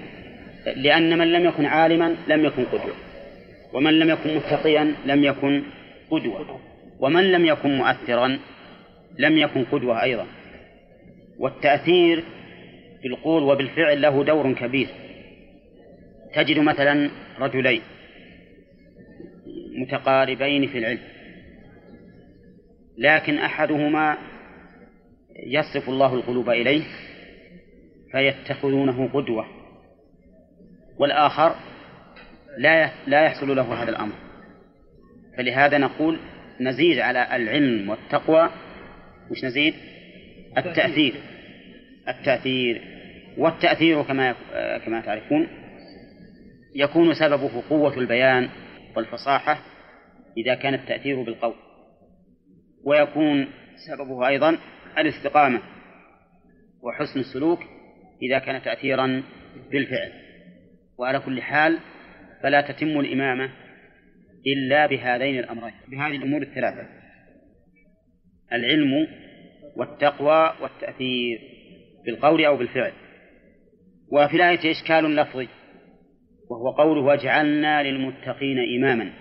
لأن 0.76 1.18
من 1.18 1.32
لم 1.32 1.44
يكن 1.44 1.64
عالما 1.64 2.16
لم 2.28 2.44
يكن 2.44 2.64
قدوة. 2.64 2.94
ومن 3.72 3.98
لم 3.98 4.10
يكن 4.10 4.36
متقيا 4.36 4.94
لم 5.06 5.24
يكن 5.24 5.62
قدوة. 6.10 6.60
ومن 7.00 7.32
لم 7.32 7.46
يكن 7.46 7.76
مؤثرا 7.76 8.38
لم 9.18 9.38
يكن 9.38 9.64
قدوة 9.64 10.02
أيضا. 10.02 10.26
والتأثير 11.38 12.24
بالقول 13.02 13.42
وبالفعل 13.42 14.02
له 14.02 14.24
دور 14.24 14.52
كبير. 14.52 14.88
تجد 16.34 16.58
مثلا 16.58 17.10
رجلين 17.38 17.82
متقاربين 19.78 20.66
في 20.66 20.78
العلم 20.78 21.00
لكن 22.98 23.38
أحدهما 23.38 24.18
يصرف 25.46 25.88
الله 25.88 26.14
القلوب 26.14 26.50
إليه 26.50 26.84
فيتخذونه 28.12 29.08
قدوة 29.08 29.46
والآخر 30.98 31.54
لا 32.58 32.90
لا 33.06 33.24
يحصل 33.24 33.56
له 33.56 33.82
هذا 33.82 33.90
الأمر. 33.90 34.14
فلهذا 35.36 35.78
نقول 35.78 36.18
نزيد 36.60 36.98
على 36.98 37.36
العلم 37.36 37.90
والتقوى. 37.90 38.50
وش 39.30 39.44
نزيد؟ 39.44 39.74
التأثير. 40.56 41.14
التأثير 42.08 42.82
والتأثير 43.38 44.02
كما 44.02 44.34
كما 44.78 45.00
تعرفون 45.00 45.48
يكون 46.74 47.14
سببه 47.14 47.62
قوة 47.70 47.98
البيان 47.98 48.48
والفصاحة 48.96 49.58
إذا 50.36 50.54
كان 50.54 50.74
التأثير 50.74 51.22
بالقول 51.22 51.54
ويكون 52.84 53.46
سببه 53.88 54.28
أيضا 54.28 54.58
الاستقامة 54.98 55.62
وحسن 56.82 57.20
السلوك 57.20 57.60
إذا 58.22 58.38
كان 58.38 58.62
تأثيرا 58.62 59.22
بالفعل. 59.70 60.12
وعلى 60.98 61.20
كل 61.20 61.42
حال 61.42 61.78
فلا 62.42 62.60
تتم 62.60 63.00
الإمامة 63.00 63.50
إلا 64.46 64.86
بهذين 64.86 65.38
الأمرين 65.38 65.74
بهذه 65.88 66.16
الأمور 66.16 66.42
الثلاثة. 66.42 66.86
العلم 68.52 69.06
والتقوى 69.78 70.54
والتأثير 70.62 71.38
بالقول 72.06 72.44
أو 72.44 72.56
بالفعل. 72.56 72.92
وفي 74.12 74.36
الآية 74.36 74.70
إشكال 74.70 75.16
لفظي 75.16 75.48
وهو 76.50 76.70
قوله 76.70 77.00
واجعلنا 77.00 77.82
للمتقين 77.82 78.58
إماما 78.78 79.12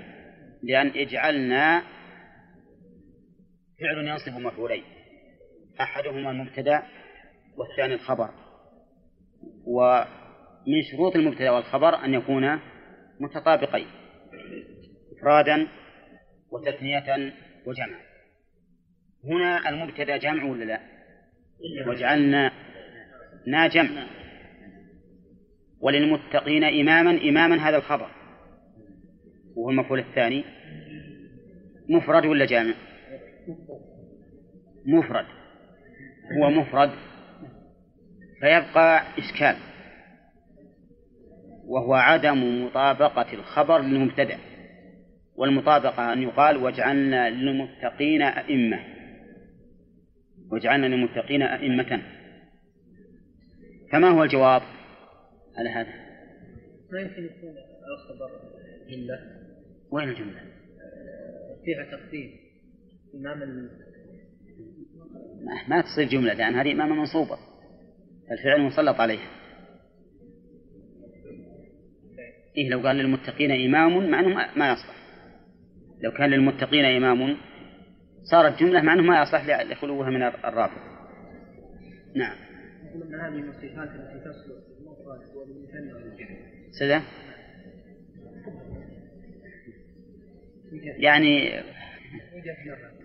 لأن 0.63 0.87
اجعلنا 0.87 1.83
فعل 3.79 4.07
ينصب 4.07 4.41
مفعولين 4.41 4.83
أحدهما 5.81 6.31
المبتدأ 6.31 6.83
والثاني 7.57 7.93
الخبر. 7.93 8.29
ومن 9.65 10.81
شروط 10.91 11.15
المبتدأ 11.15 11.51
والخبر 11.51 12.05
أن 12.05 12.13
يكونا 12.13 12.59
متطابقين 13.19 13.87
إفرادا 15.17 15.67
وتثنية 16.51 17.33
وجمعا. 17.65 18.06
هنا 19.27 19.69
المبتدأ 19.69 20.17
جمع 20.17 20.43
ولا 20.43 20.63
لا؟ 20.63 20.79
وجعلنا 21.87 22.51
نا 23.47 23.67
جمع. 23.67 24.07
وللمتقين 25.79 26.63
إماما 26.63 27.11
إماما 27.11 27.69
هذا 27.69 27.77
الخبر. 27.77 28.09
وهو 29.55 29.69
المفعول 29.69 29.99
الثاني. 29.99 30.43
مفرد 31.89 32.25
ولا 32.25 32.45
جامع؟ 32.45 32.73
مفرد. 34.85 35.25
هو 36.37 36.49
مفرد. 36.49 36.91
فيبقى 38.41 39.03
إشكال. 39.17 39.55
وهو 41.65 41.93
عدم 41.93 42.65
مطابقة 42.65 43.33
الخبر 43.33 43.81
للمبتدأ. 43.81 44.37
والمطابقة 45.35 46.13
أن 46.13 46.21
يقال 46.23 46.57
واجعلنا 46.57 47.29
للمتقين 47.29 48.21
أئمة. 48.21 48.96
واجعلنا 50.51 50.85
للمتقين 50.85 51.41
أئمة. 51.41 52.01
فما 53.91 54.09
هو 54.09 54.23
الجواب 54.23 54.61
على 55.57 55.69
هذا؟ 55.69 55.93
ما 56.91 56.99
يمكن 56.99 57.25
يكون 57.25 57.55
الخبر 57.93 58.31
جملة؟ 58.89 59.19
وين 59.91 60.09
الجملة؟ 60.09 60.41
فيها 61.65 61.83
تقديم 61.83 62.31
إمام 63.15 63.69
ما 65.67 65.81
تصير 65.81 66.07
جملة 66.07 66.33
لأن 66.33 66.55
هذه 66.55 66.71
إمامة 66.71 66.95
منصوبة. 66.95 67.37
الفعل 68.31 68.61
مسلط 68.61 68.99
عليها. 68.99 69.29
إيه 72.57 72.69
لو 72.69 72.87
قال 72.87 72.95
للمتقين 72.95 73.51
إمام 73.51 74.09
مع 74.09 74.19
أنه 74.19 74.35
ما 74.55 74.71
يصلح. 74.71 74.97
لو 76.01 76.11
كان 76.11 76.29
للمتقين 76.29 76.85
إمام 76.85 77.37
صارت 78.31 78.59
جملة 78.59 78.81
مع 78.81 78.93
أنه 78.93 79.03
ما 79.03 79.21
يصلح 79.21 79.61
لخلوها 79.61 80.09
من 80.09 80.23
الرافض 80.23 80.81
نعم 82.15 82.35
من 82.95 83.19
هذه 83.19 83.31
من 83.31 83.49
الصفات 83.49 83.89
التي 83.89 84.17
سدى 86.71 87.01
يعني 90.97 91.63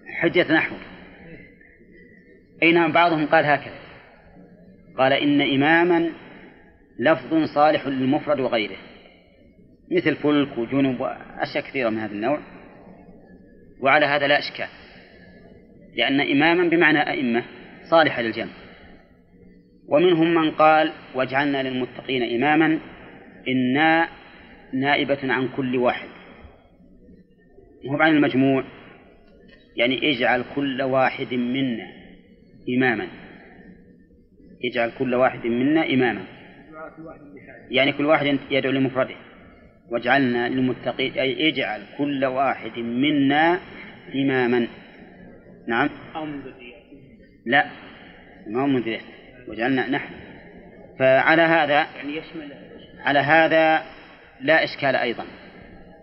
حجة 0.06 0.52
نحو. 0.52 0.76
أي 2.62 2.72
نعم 2.72 2.92
بعضهم 2.92 3.26
قال 3.26 3.44
هكذا. 3.44 3.78
قال 4.98 5.12
إن 5.12 5.40
إماما 5.40 6.10
لفظ 6.98 7.44
صالح 7.54 7.86
للمفرد 7.86 8.40
وغيره. 8.40 8.76
مثل 9.90 10.16
فلك 10.16 10.58
وجنب 10.58 11.00
وأشياء 11.00 11.64
كثيرة 11.64 11.90
من 11.90 11.98
هذا 11.98 12.12
النوع. 12.12 12.40
وعلى 13.80 14.06
هذا 14.06 14.26
لا 14.26 14.38
إشكال. 14.38 14.68
لأن 15.96 16.20
إماما 16.20 16.68
بمعنى 16.68 17.10
أئمة 17.10 17.42
صالحة 17.90 18.22
للجمع. 18.22 18.52
ومنهم 19.88 20.34
من 20.34 20.50
قال 20.50 20.92
واجعلنا 21.14 21.62
للمتقين 21.62 22.42
إماما 22.42 22.78
إنا 23.48 24.08
نائبة 24.72 25.18
عن 25.22 25.48
كل 25.56 25.76
واحد. 25.76 26.08
هو 27.90 27.96
عن 27.96 28.16
المجموع 28.16 28.64
يعني 29.76 30.10
اجعل 30.10 30.44
كل 30.54 30.82
واحد 30.82 31.34
منا 31.34 31.86
إماما. 32.68 33.06
اجعل 34.64 34.92
كل 34.98 35.14
واحد 35.14 35.46
منا 35.46 35.86
إماما. 35.86 36.24
يعني 37.70 37.92
كل 37.92 38.06
واحد 38.06 38.38
يدعو 38.50 38.72
لمفرده. 38.72 39.14
واجعلنا 39.90 40.48
للمتقين 40.48 41.12
أي 41.12 41.48
اجعل 41.48 41.82
كل 41.98 42.24
واحد 42.24 42.78
منا 42.78 43.60
إماما. 44.14 44.66
نعم. 45.66 45.90
أو 46.16 46.26
لا 47.46 47.66
ما 48.46 48.62
هو 48.62 48.66
منذ 48.66 48.96
وجعلنا 49.48 49.88
نحن. 49.88 50.14
فعلى 50.98 51.42
هذا 51.42 51.86
يعني 51.96 52.16
يشمل 52.16 52.52
على 53.00 53.18
هذا 53.18 53.82
لا 54.40 54.64
إشكال 54.64 54.96
أيضا. 54.96 55.24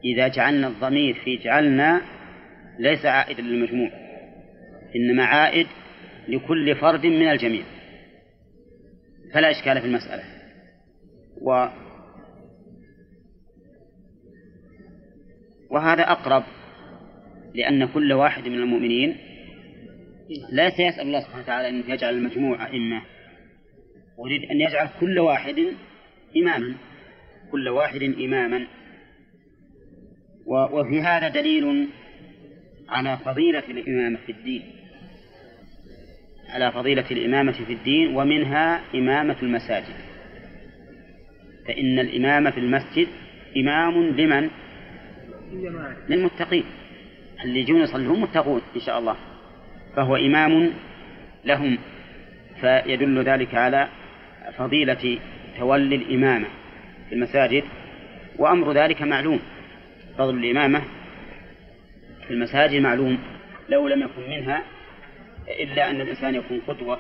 إذا 0.04 0.28
جعلنا 0.28 0.68
الضمير 0.68 1.14
في 1.14 1.38
جعلنا 1.38 2.02
ليس 2.80 3.06
عائدا 3.06 3.42
للمجموع 3.42 3.92
إنما 4.96 5.26
عائد 5.26 5.68
لكل 6.28 6.76
فرد 6.76 7.06
من 7.06 7.32
الجميع. 7.32 7.64
فلا 9.34 9.52
إشكال 9.52 9.82
في 9.82 9.88
المسألة. 9.88 10.24
و 11.42 11.68
وهذا 15.70 16.12
أقرب 16.12 16.44
لأن 17.56 17.86
كل 17.88 18.14
واحد 18.14 18.48
من 18.48 18.56
المؤمنين 18.56 19.18
لا 20.52 20.70
سيسأل 20.70 21.02
الله 21.02 21.20
سبحانه 21.20 21.44
وتعالى 21.44 21.70
أن 21.70 21.84
يجعل 21.88 22.14
المجموعة 22.14 22.70
إما 22.70 23.02
أريد 24.20 24.44
أن 24.52 24.62
يجعل 24.62 24.90
كل 25.00 25.20
واحد 25.20 25.66
إماما. 26.38 26.76
كل 27.52 27.70
واحد 27.70 28.02
إماما. 28.04 28.68
وفي 30.46 31.02
هذا 31.02 31.28
دليل 31.28 31.88
على 32.90 33.18
فضيلة 33.18 33.64
الإمامة 33.70 34.18
في 34.26 34.32
الدين. 34.32 34.64
على 36.50 36.72
فضيلة 36.72 37.12
الإمامة 37.12 37.52
في 37.52 37.74
الدين 37.74 38.16
ومنها 38.16 38.82
إمامة 38.96 39.36
المساجد. 39.44 39.96
فإن 41.68 42.00
الإمامة 42.00 42.52
في 42.52 42.60
المسجد 42.60 43.08
إمام 43.58 44.04
لمن؟ 44.04 44.50
للمتقين. 46.10 46.64
اللي 47.44 47.60
يجون 47.60 47.82
يصلون 47.82 48.20
متقون 48.20 48.62
إن 48.76 48.82
شاء 48.82 49.00
الله. 49.00 49.29
فهو 49.96 50.16
إمام 50.16 50.74
لهم 51.46 51.78
فيدل 52.62 53.24
ذلك 53.24 53.56
على 53.56 53.88
فضيلة 54.58 55.20
تولي 55.60 55.96
الإمامة 55.96 56.48
في 57.10 57.16
المساجد 57.16 57.64
وأمر 58.38 58.72
ذلك 58.72 59.02
معلوم 59.02 59.40
فضل 60.18 60.38
الإمامة 60.38 60.82
في 62.28 62.34
المساجد 62.34 62.82
معلوم 62.82 63.18
لو 63.70 63.88
لم 63.88 64.02
يكن 64.02 64.30
منها 64.30 64.64
إلا 65.60 65.90
أن 65.90 66.02
الإنسان 66.02 66.36
يكون 66.36 66.62
قدوة 66.68 67.00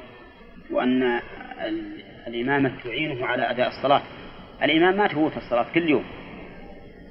وأن 0.71 1.19
الإمامة 2.27 2.71
تعينه 2.83 3.25
على 3.25 3.51
أداء 3.51 3.67
الصلاة. 3.67 4.01
الإمام 4.63 4.97
ما 4.97 5.07
تفوت 5.07 5.37
الصلاة 5.37 5.65
كل 5.73 5.89
يوم 5.89 6.03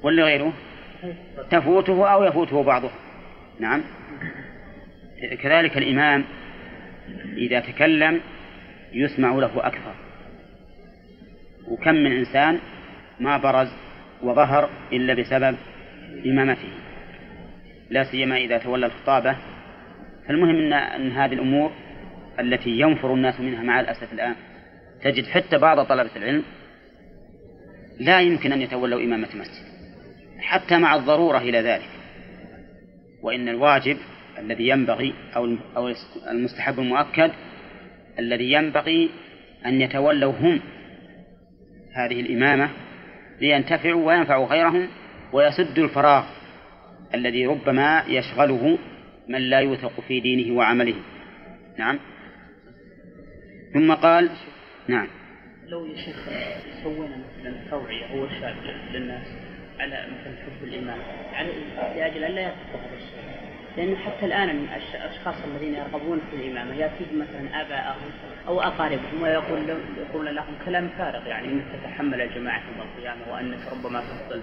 ولا 0.03 0.23
غيره 0.23 0.53
تفوته 1.51 2.07
أو 2.07 2.23
يفوته 2.23 2.63
بعضه. 2.63 2.89
نعم. 3.59 3.83
كذلك 5.19 5.77
الإمام 5.77 6.25
إذا 7.37 7.59
تكلم 7.59 8.21
يسمع 8.93 9.31
له 9.31 9.67
أكثر. 9.67 9.93
وكم 11.67 11.95
من 11.95 12.11
إنسان 12.11 12.59
ما 13.19 13.37
برز 13.37 13.71
وظهر 14.21 14.69
إلا 14.93 15.13
بسبب 15.13 15.57
إمامته. 16.25 16.69
لا 17.89 18.03
سيما 18.03 18.37
إذا 18.37 18.57
تولى 18.57 18.85
الخطابة. 18.85 19.35
فالمهم 20.27 20.55
أن, 20.55 20.73
أن 20.73 21.11
هذه 21.11 21.33
الأمور 21.33 21.71
التي 22.39 22.69
ينفر 22.69 23.13
الناس 23.13 23.39
منها 23.39 23.63
مع 23.63 23.79
الأسف 23.79 24.13
الآن 24.13 24.35
تجد 25.03 25.25
حتى 25.25 25.57
بعض 25.57 25.85
طلبة 25.85 26.15
العلم 26.15 26.43
لا 27.99 28.21
يمكن 28.21 28.51
أن 28.51 28.61
يتولوا 28.61 29.01
إمامة 29.01 29.27
مسجد 29.35 29.69
حتى 30.39 30.77
مع 30.77 30.95
الضرورة 30.95 31.37
إلى 31.37 31.61
ذلك. 31.61 31.89
وإن 33.21 33.49
الواجب 33.49 33.97
الذي 34.39 34.67
ينبغي 34.67 35.13
أو 35.35 35.55
أو 35.77 35.93
المستحب 36.31 36.79
المؤكد 36.79 37.31
الذي 38.19 38.51
ينبغي 38.51 39.09
أن 39.65 39.81
يتولوا 39.81 40.33
هم 40.33 40.61
هذه 41.93 42.19
الإمامة 42.19 42.69
لينتفعوا 43.41 44.07
وينفعوا 44.07 44.47
غيرهم 44.47 44.87
ويسدوا 45.33 45.83
الفراغ 45.83 46.23
الذي 47.13 47.45
ربما 47.45 48.03
يشغله 48.07 48.77
من 49.27 49.41
لا 49.41 49.59
يوثق 49.59 50.01
في 50.07 50.19
دينه 50.19 50.57
وعمله. 50.57 50.95
نعم. 51.77 51.99
ثم 53.73 53.93
قال 53.93 54.29
نعم. 54.87 55.07
لو 55.67 55.95
شيخ 55.95 56.29
سوينا 56.83 57.17
مثلا 57.17 57.69
توعية 57.69 58.05
أو 58.05 58.23
إرشاد 58.23 58.55
للناس. 58.93 59.27
على 59.79 60.07
مثلا 60.11 60.35
حب 60.45 60.63
الإمام 60.63 60.99
يعني 61.33 61.49
لأجل 61.95 62.23
أن 62.23 62.31
لا 62.31 62.41
يتخذ 62.41 62.79
هذا 62.79 62.97
الشيء 62.97 63.39
لأن 63.77 63.97
حتى 63.97 64.25
الآن 64.25 64.49
الأشخاص 64.95 65.35
الذين 65.47 65.75
يرغبون 65.75 66.21
في 66.31 66.35
الإمامة 66.35 66.75
يأتيهم 66.75 67.19
مثلا 67.19 67.61
آباءهم 67.61 68.11
أو 68.47 68.61
أقاربهم 68.61 69.21
ويقول 69.21 69.67
لهم 69.67 69.79
يقول 69.97 70.35
لهم 70.35 70.53
كلام 70.65 70.89
فارغ 70.97 71.27
يعني 71.27 71.47
أنك 71.47 71.63
تتحمل 71.73 72.21
الجماعة 72.21 72.61
يوم 72.69 72.87
القيامة 72.87 73.33
وأنك 73.33 73.59
ربما 73.71 73.99
تفضل. 73.99 74.41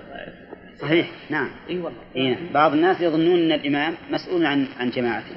صحيح 0.80 1.06
نعم. 1.30 1.50
إي 1.70 1.78
والله. 1.78 2.00
إيه. 2.16 2.36
بعض 2.54 2.72
الناس 2.72 3.00
يظنون 3.00 3.38
أن 3.38 3.52
الامام 3.52 3.94
مسؤول 4.10 4.46
عن 4.46 4.66
عن 4.80 4.90
جماعته. 4.90 5.36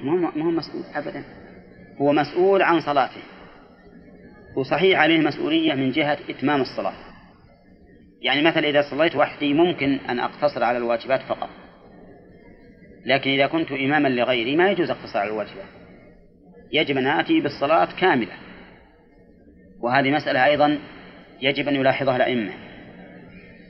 ما 0.00 0.12
هو 0.12 0.16
ما 0.16 0.44
هو 0.44 0.50
مسؤول 0.50 0.82
ابدا. 0.94 1.24
هو 2.00 2.12
مسؤول 2.12 2.62
عن 2.62 2.80
صلاته. 2.80 3.20
وصحيح 4.56 5.00
عليه 5.00 5.18
مسؤولية 5.18 5.74
من 5.74 5.90
جهة 5.90 6.18
إتمام 6.30 6.60
الصلاة. 6.60 7.13
يعني 8.24 8.42
مثلا 8.42 8.68
إذا 8.68 8.82
صليت 8.90 9.16
وحدي 9.16 9.54
ممكن 9.54 9.98
أن 10.08 10.20
أقتصر 10.20 10.64
على 10.64 10.78
الواجبات 10.78 11.22
فقط. 11.22 11.48
لكن 13.06 13.30
إذا 13.30 13.46
كنت 13.46 13.72
إماما 13.72 14.08
لغيري 14.08 14.56
ما 14.56 14.70
يجوز 14.70 14.90
اقتصر 14.90 15.18
على 15.18 15.30
الواجبات. 15.30 15.66
يجب 16.72 16.96
أن 16.96 17.06
آتي 17.06 17.40
بالصلاة 17.40 17.88
كاملة. 18.00 18.32
وهذه 19.80 20.10
مسألة 20.10 20.44
أيضا 20.44 20.78
يجب 21.42 21.68
أن 21.68 21.74
يلاحظها 21.74 22.16
الأئمة. 22.16 22.52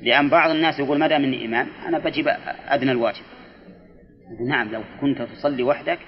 لأن 0.02 0.28
بعض 0.28 0.50
الناس 0.50 0.78
يقول 0.78 0.98
ما 0.98 1.06
دام 1.06 1.24
إني 1.24 1.46
إمام 1.46 1.68
أنا 1.86 1.98
بجيب 1.98 2.28
أدنى 2.68 2.92
الواجب. 2.92 3.22
نعم 4.48 4.72
لو 4.72 4.82
كنت 5.00 5.22
تصلي 5.22 5.62
وحدك 5.62 5.98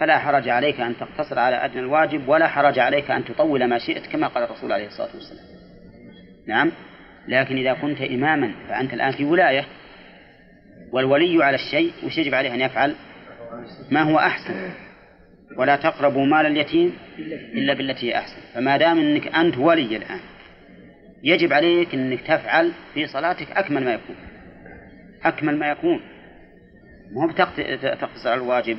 فلا 0.00 0.18
حرج 0.18 0.48
عليك 0.48 0.80
أن 0.80 0.96
تقتصر 0.96 1.38
على 1.38 1.64
أدنى 1.64 1.80
الواجب 1.80 2.28
ولا 2.28 2.48
حرج 2.48 2.78
عليك 2.78 3.10
أن 3.10 3.24
تطول 3.24 3.64
ما 3.64 3.78
شئت 3.78 4.06
كما 4.06 4.26
قال 4.26 4.44
الرسول 4.44 4.72
عليه 4.72 4.86
الصلاة 4.86 5.10
والسلام. 5.14 5.44
نعم؟ 6.46 6.72
لكن 7.30 7.56
إذا 7.56 7.72
كنت 7.72 8.00
إماما 8.00 8.52
فأنت 8.68 8.94
الآن 8.94 9.12
في 9.12 9.24
ولاية 9.24 9.64
والولي 10.92 11.44
على 11.44 11.54
الشيء 11.54 11.92
وش 12.04 12.18
يجب 12.18 12.34
عليه 12.34 12.54
أن 12.54 12.60
يفعل؟ 12.60 12.94
ما 13.90 14.02
هو 14.02 14.18
أحسن؟ 14.18 14.70
ولا 15.56 15.76
تقربوا 15.76 16.26
مال 16.26 16.46
اليتيم 16.46 16.96
إلا 17.54 17.74
بالتي 17.74 18.08
هي 18.10 18.18
أحسن. 18.18 18.36
فما 18.54 18.76
دام 18.76 18.98
أنك 18.98 19.34
أنت 19.34 19.58
ولي 19.58 19.96
الآن 19.96 20.20
يجب 21.22 21.52
عليك 21.52 21.94
أنك 21.94 22.20
تفعل 22.20 22.72
في 22.94 23.06
صلاتك 23.06 23.50
أكمل 23.50 23.84
ما 23.84 23.94
يكون. 23.94 24.16
أكمل 25.24 25.58
ما 25.58 25.70
يكون. 25.70 26.00
مو 27.12 27.26
بتقتصر 27.26 28.30
على 28.30 28.34
الواجب. 28.34 28.78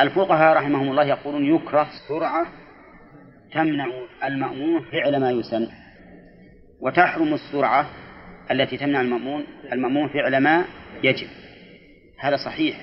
الفقهاء 0.00 0.56
رحمهم 0.56 0.90
الله 0.90 1.04
يقولون 1.04 1.54
يكره 1.54 1.88
سرعة 2.08 2.46
تمنع 3.52 3.86
المأمون 4.24 4.84
فعل 4.92 5.20
ما 5.20 5.30
يسن. 5.30 5.68
وتحرم 6.84 7.34
السرعة 7.34 7.86
التي 8.50 8.76
تمنع 8.76 9.00
المأمون 9.00 9.44
المأمون 9.72 10.08
فعل 10.08 10.36
ما 10.36 10.64
يجب. 11.04 11.28
هذا 12.18 12.36
صحيح 12.36 12.76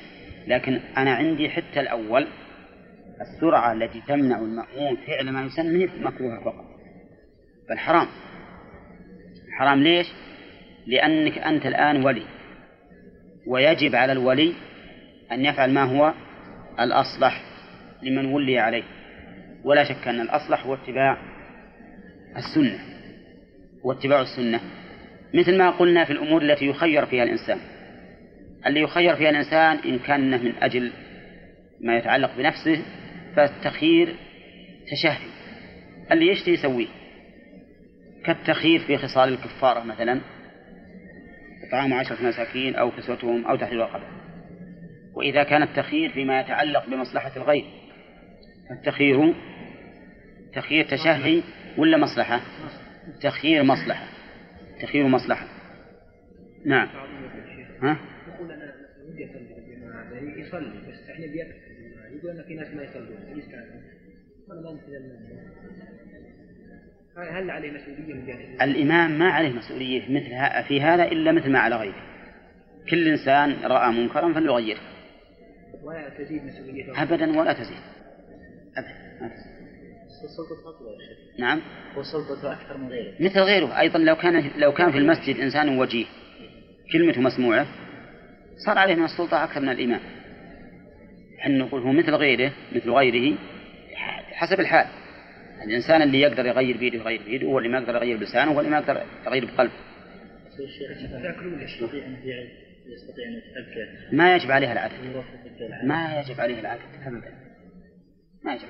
لكن 0.48 0.80
أنا 0.98 1.14
عندي 1.14 1.50
حتى 1.50 1.80
الأول 1.80 2.28
السرعة 3.22 3.74
التي 3.74 4.02
تمنع 4.08 4.40
المأمون 4.40 4.98
فعل 5.08 5.30
ما 5.30 5.44
يسن 5.44 5.90
مكروهة 6.04 6.44
فقط. 6.44 6.66
بل 7.70 7.78
حرام. 7.78 8.08
حرام 9.58 9.84
ليش؟ 9.84 10.08
لأنك 10.88 11.38
أنت 11.38 11.66
الآن 11.66 12.06
ولي 12.06 12.26
ويجب 13.48 13.96
على 13.96 14.12
الولي 14.12 14.54
أن 15.32 15.46
يفعل 15.46 15.74
ما 15.74 15.84
هو 15.84 16.14
الأصلح 16.80 17.42
لمن 18.02 18.26
ولي 18.26 18.60
عليه. 18.60 18.84
ولا 19.64 19.84
شك 19.84 20.08
أن 20.08 20.22
الأصلح 20.22 20.66
هو 20.66 20.74
اتباع 20.74 21.18
السنة. 22.38 22.91
واتباع 23.84 24.22
السنة 24.22 24.60
مثل 25.34 25.58
ما 25.58 25.70
قلنا 25.70 26.06
في 26.06 26.14
الأمور 26.14 26.42
التي 26.42 26.66
يخير 26.66 27.06
فيها 27.06 27.24
الإنسان. 27.24 27.58
اللي 28.66 28.80
يخير 28.80 29.16
فيها 29.16 29.30
الإنسان 29.30 29.78
إن 29.78 30.00
كان 30.00 30.44
من 30.44 30.54
أجل 30.62 30.92
ما 31.82 31.98
يتعلق 31.98 32.38
بنفسه 32.38 32.82
فالتخيير 33.36 34.16
تشهي. 34.92 35.28
اللي 36.12 36.28
يشتهي 36.28 36.54
يسويه. 36.54 36.88
كالتخيير 38.26 38.80
في 38.80 38.98
خصال 38.98 39.30
الكفارة 39.34 39.84
مثلا 39.84 40.22
إطعام 41.68 41.94
عشرة 41.94 42.24
مساكين 42.24 42.76
أو 42.76 42.92
كسوتهم 42.92 43.46
أو 43.46 43.56
تحرير 43.56 43.80
رقبة 43.80 44.04
وإذا 45.16 45.44
كان 45.44 45.64
التخيير 45.64 46.10
فيما 46.10 46.40
يتعلق 46.40 46.90
بمصلحة 46.90 47.32
الغير 47.38 47.66
فالتخيير 48.70 49.34
تخيير 50.54 50.86
تشهي 50.86 51.42
ولا 51.78 51.98
مصلحة؟ 51.98 52.42
تخيير 53.22 53.64
مصلحة. 53.64 54.08
تخيير 54.82 55.08
مصلحة. 55.08 55.48
نعم. 56.66 56.88
ها؟ 57.82 57.98
يقول 58.28 58.52
أنا 58.52 58.74
ودي 59.08 59.26
أصلي 59.26 59.56
بالجماعه 59.56 60.48
يصلي 60.48 60.92
بس 60.92 61.10
إحنا 61.10 61.26
بيكفي 61.26 61.72
يقول 62.12 62.44
في 62.44 62.56
ناس 62.56 62.68
ما 62.68 62.84
يصلون 62.84 63.38
يستعجلون 63.38 63.82
ما 67.18 67.40
هل 67.40 67.52
عليه 67.52 67.72
مسؤولية 67.72 68.14
من 68.14 68.62
الإمام 68.62 69.20
ما 69.20 69.32
عليه 69.32 69.54
مسؤولية 69.54 70.02
مثل 70.02 70.64
في 70.68 70.82
هذا 70.82 71.04
إلا 71.04 71.32
مثل 71.32 71.52
ما 71.52 71.60
على 71.60 71.76
غيره. 71.76 72.12
كل 72.90 73.08
إنسان 73.08 73.56
رأى 73.64 73.92
منكرا 73.92 74.34
فليغيره. 74.34 74.80
ولا 75.84 76.10
تزيد 76.10 76.46
مسؤوليته. 76.46 77.04
أبدا 77.04 77.40
ولا 77.40 77.54
تزيد. 77.54 77.82
أبدا. 78.78 79.18
ما 79.22 79.28
تزيد. 79.28 79.51
سلطة 80.28 80.70
أكبر 80.70 80.98
نعم. 81.40 81.62
وسلطته 81.98 82.54
أكثر 82.54 82.78
من 82.78 82.90
غيره 82.90 83.14
مثل 83.20 83.40
غيره. 83.40 83.80
أيضا 83.80 84.00
لو 84.00 84.16
كان 84.16 84.52
لو 84.58 84.74
كان 84.74 84.92
في 84.92 84.98
المسجد 84.98 85.40
إنسان 85.40 85.78
وجيه 85.78 86.06
كلمته 86.94 87.22
مسموعة 87.22 87.68
صار 88.66 88.78
عليه 88.78 88.96
من 88.96 89.04
السلطة 89.04 89.44
أكثر 89.44 89.60
من 89.60 89.70
الإمام 89.70 90.00
إحنا 91.40 91.58
نقول 91.58 91.82
هو 91.82 91.92
مثل 91.92 92.16
غيره 92.16 92.52
مثل 92.76 92.90
غيره 92.90 93.38
حسب 94.32 94.60
الحال. 94.60 94.88
الإنسان 95.66 96.02
اللي 96.02 96.22
يقدر 96.22 96.46
يغير 96.46 96.78
بيده 96.78 96.98
يغير 96.98 97.22
بيده 97.26 97.48
هو 97.48 97.58
اللي 97.58 97.70
ما 97.70 97.78
يقدر 97.78 97.96
يغير 97.96 98.18
بلسانه 98.18 98.52
هو 98.52 98.60
اللي 98.60 98.72
ما 98.72 98.78
يقدر 98.78 99.02
يغير 99.26 99.46
بقلبه. 99.46 99.74
يتأكد 103.38 104.16
ما 104.16 104.36
يجب 104.36 104.52
عليها 104.52 104.74
العدد 104.74 104.94
ما 105.84 106.20
يجب 106.20 106.42
عليه 106.42 106.60
العدد 106.60 106.82
أبدا. 107.06 107.34
ما 108.44 108.54
يجب 108.54 108.70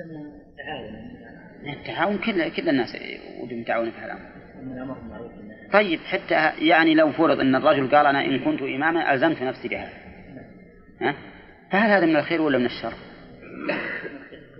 عليه 0.00 0.88
العدد 1.64 1.78
التعاون 1.78 2.18
كل 2.18 2.48
كل 2.48 2.68
الناس 2.68 2.96
ودهم 3.40 3.60
يتعاونوا 3.60 3.92
في 3.92 4.04
الأمر. 4.04 4.38
طيب 5.72 6.00
حتى 6.00 6.66
يعني 6.66 6.94
لو 6.94 7.12
فرض 7.12 7.40
أن 7.40 7.54
الرجل 7.54 7.96
قال 7.96 8.06
أنا 8.06 8.24
إن 8.24 8.38
كنت 8.38 8.62
إماما 8.62 9.14
ألزمت 9.14 9.42
نفسي 9.42 9.68
بهذا 9.68 9.92
ها؟ 11.00 11.14
فهل 11.72 11.90
هذا 11.90 12.06
من 12.06 12.16
الخير 12.16 12.42
ولا 12.42 12.58
من 12.58 12.66
الشر؟ 12.66 12.92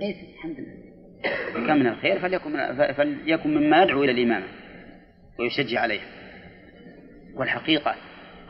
ليس 0.00 0.16
الحمد 0.34 0.56
لله. 0.58 1.66
كان 1.66 1.78
من 1.78 1.86
الخير 1.86 2.18
فليكن, 2.18 2.52
من 2.52 2.92
فليكن 2.92 3.54
مما 3.54 3.82
يدعو 3.82 4.04
إلى 4.04 4.12
الإمامة 4.12 4.46
ويشجع 5.38 5.80
عليها 5.80 6.06
والحقيقة 7.34 7.94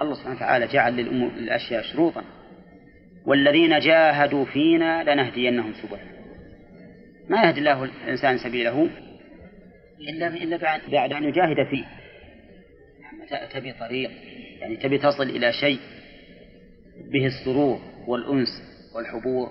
الله 0.03 0.15
سبحانه 0.15 0.37
وتعالى 0.37 0.67
جعل 0.67 0.97
للأشياء 0.97 1.83
شروطا. 1.83 2.25
والذين 3.27 3.79
جاهدوا 3.79 4.45
فينا 4.45 5.15
لنهدينهم 5.15 5.73
سبلنا. 5.73 6.18
ما 7.29 7.43
يهدي 7.43 7.59
الله 7.59 7.85
الإنسان 7.85 8.39
سبيله 8.39 8.91
إلا 10.01 10.29
إلا 10.29 10.57
بعد 10.93 11.13
أن 11.13 11.25
يجاهد 11.25 11.67
فيه. 11.71 11.85
تبي 13.53 13.73
طريق 13.73 14.11
يعني 14.61 14.77
تبي 14.77 14.99
تصل 14.99 15.23
إلى 15.23 15.53
شيء 15.53 15.79
به 17.13 17.27
السرور 17.27 17.81
والأنس 18.07 18.49
والحبور. 18.95 19.49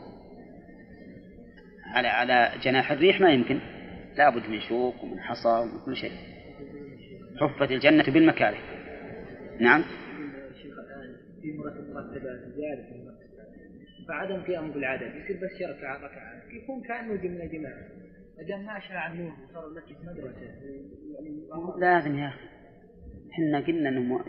على 1.86 2.08
على 2.08 2.52
جناح 2.64 2.92
الريح 2.92 3.22
ما 3.22 3.30
يمكن. 3.30 3.60
لابد 4.18 4.50
من 4.50 4.62
شوك 4.62 5.04
ومن 5.04 5.20
حصى 5.20 5.50
ومن 5.50 5.80
كل 5.86 5.96
شيء. 5.96 6.12
حفت 7.40 7.72
الجنة 7.72 8.04
بالمكاره. 8.04 8.58
نعم. 9.60 9.84
في 11.42 11.54
مرتبات 11.54 11.80
المرتبات 11.80 12.40
فعدم 14.08 14.42
قيامه 14.42 14.74
بالعدد 14.74 15.16
يصير 15.16 15.38
بس 15.38 15.62
يركع 15.62 15.96
ركعات 15.96 16.44
يكون 16.64 16.82
كأنه 16.88 17.16
جملة 17.16 17.46
جماعة. 17.46 17.84
ما 18.38 18.74
ما 18.74 18.80
شاع 18.80 19.12
النور 19.12 19.34
وصار 19.44 19.68
المسجد 19.68 19.96
مدرسة. 20.06 20.42
يعني 20.42 21.80
لازم 21.80 22.18
يا 22.18 22.28
أخي 22.28 22.48
إحنا 23.32 23.60
قلنا 23.60 23.90
إنه 23.90 24.20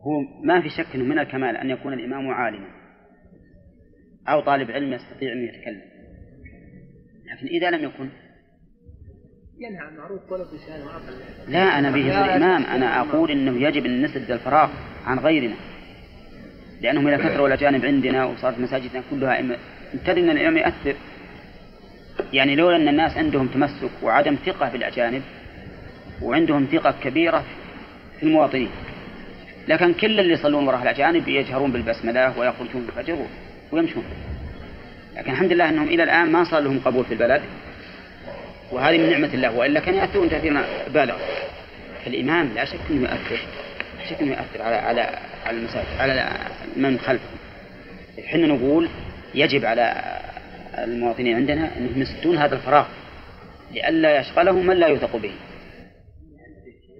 هو 0.00 0.20
ما 0.44 0.60
في 0.60 0.68
شك 0.68 0.94
إنه 0.94 1.04
من 1.04 1.18
الكمال 1.18 1.56
أن 1.56 1.70
يكون 1.70 1.92
الإمام 1.92 2.28
عالما. 2.28 2.68
أو 4.28 4.40
طالب 4.40 4.70
علم 4.70 4.92
يستطيع 4.92 5.32
أن 5.32 5.44
يتكلم. 5.44 5.82
لكن 7.24 7.46
إذا 7.46 7.70
لم 7.70 7.84
يكن 7.84 8.08
ينهى 9.58 9.78
عن 9.78 9.96
معروف 9.96 10.32
ولو 10.32 10.44
بلسانه 10.44 10.84
لا 11.48 11.78
أنا 11.78 11.90
به 11.90 12.24
الإمام. 12.24 12.62
أنا 12.62 13.00
أقول 13.00 13.30
إنه 13.30 13.68
يجب 13.68 13.86
أن 13.86 14.02
نسد 14.02 14.30
الفراغ 14.30 14.70
عن 15.04 15.18
غيرنا. 15.18 15.56
لأنهم 16.80 17.08
اذا 17.08 17.16
كثروا 17.16 17.48
الاجانب 17.48 17.84
عندنا 17.86 18.24
وصارت 18.24 18.58
مساجدنا 18.58 19.02
كلها 19.10 19.56
تدري 20.06 20.20
ان 20.20 20.30
الإمام 20.30 20.56
يؤثر. 20.56 20.94
يعني 22.32 22.56
لولا 22.56 22.76
أن 22.76 22.88
الناس 22.88 23.16
عندهم 23.16 23.46
تمسك 23.46 23.90
وعدم 24.02 24.36
ثقة 24.46 24.68
بالاجانب 24.68 25.22
وعندهم 26.22 26.68
ثقة 26.72 26.94
كبيرة 27.04 27.44
في 28.20 28.22
المواطنين. 28.22 28.70
لكن 29.68 29.92
كل 29.92 30.20
اللي 30.20 30.32
يصلون 30.32 30.68
وراء 30.68 30.82
الأجانب 30.82 31.28
يجهرون 31.28 31.72
بالبسملة 31.72 32.38
ويخرجون 32.38 32.86
بالفجر 32.86 33.18
ويمشون. 33.72 34.04
لكن 35.16 35.32
الحمد 35.32 35.52
لله 35.52 35.68
أنهم 35.68 35.88
إلى 35.88 36.02
الآن 36.02 36.32
ما 36.32 36.44
صار 36.44 36.60
لهم 36.60 36.80
قبول 36.84 37.04
في 37.04 37.14
البلد. 37.14 37.42
وهذه 38.72 38.98
من 38.98 39.10
نعمة 39.10 39.34
الله. 39.34 39.56
وإلا 39.56 39.80
كان 39.80 39.94
يأثرون 39.94 40.30
تأثيرا 40.30 40.64
بالغ. 40.94 41.16
فالإمام 42.04 42.50
لا 42.54 42.64
شك 42.64 42.78
أنه 42.90 43.02
يؤثر. 43.02 43.38
شك 44.10 44.22
أنه 44.22 44.32
يؤثر 44.32 44.62
على 44.62 44.76
على 44.76 45.00
على 45.44 45.58
المساجد 45.58 46.00
على 46.00 46.38
من 46.76 46.98
خلفه 46.98 47.28
إحنا 48.24 48.46
نقول 48.46 48.88
يجب 49.34 49.64
على 49.64 50.18
المواطنين 50.78 51.36
عندنا 51.36 51.76
أنهم 51.76 52.02
يسدون 52.02 52.38
هذا 52.38 52.54
الفراغ 52.54 52.86
لئلا 53.72 54.20
يشغلهم 54.20 54.66
من 54.66 54.76
لا 54.76 54.86
يوثق 54.86 55.16
به. 55.16 55.32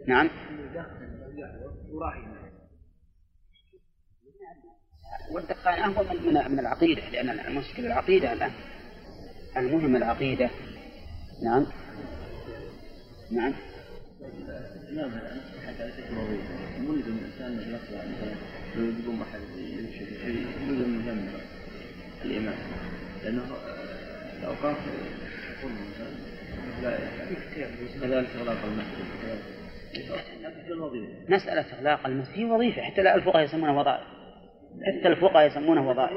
نعم. 0.06 0.30
والدقائق 5.30 5.86
هو 5.86 6.04
من, 6.04 6.52
من 6.52 6.58
العقيدة 6.58 7.02
لأن 7.12 7.30
المشكلة 7.30 7.86
العقيدة 7.86 8.32
الآن 8.32 8.50
المهم 9.56 9.96
العقيدة. 9.96 10.50
نعم. 11.44 11.66
نعم. 13.30 13.54
الامام 22.24 22.54
لأنه 23.24 23.42
الاوقاف 24.40 24.76
الانسان 25.64 26.14
لا 26.82 26.98
كذلك 28.00 28.28
اغلاق 28.36 28.58
المسجد. 28.64 29.04
مسألة 31.28 31.64
إغلاق 31.78 32.06
المسجد 32.06 32.34
هي 32.38 32.44
وظيفة 32.44 32.82
حتى 32.82 33.00
الفقهاء 33.00 33.44
يسمونها 33.44 33.80
وظائف. 33.80 34.06
حتى 34.82 35.08
الفقهاء 35.08 35.46
يسمونها 35.46 35.90
وظائف. 35.90 36.12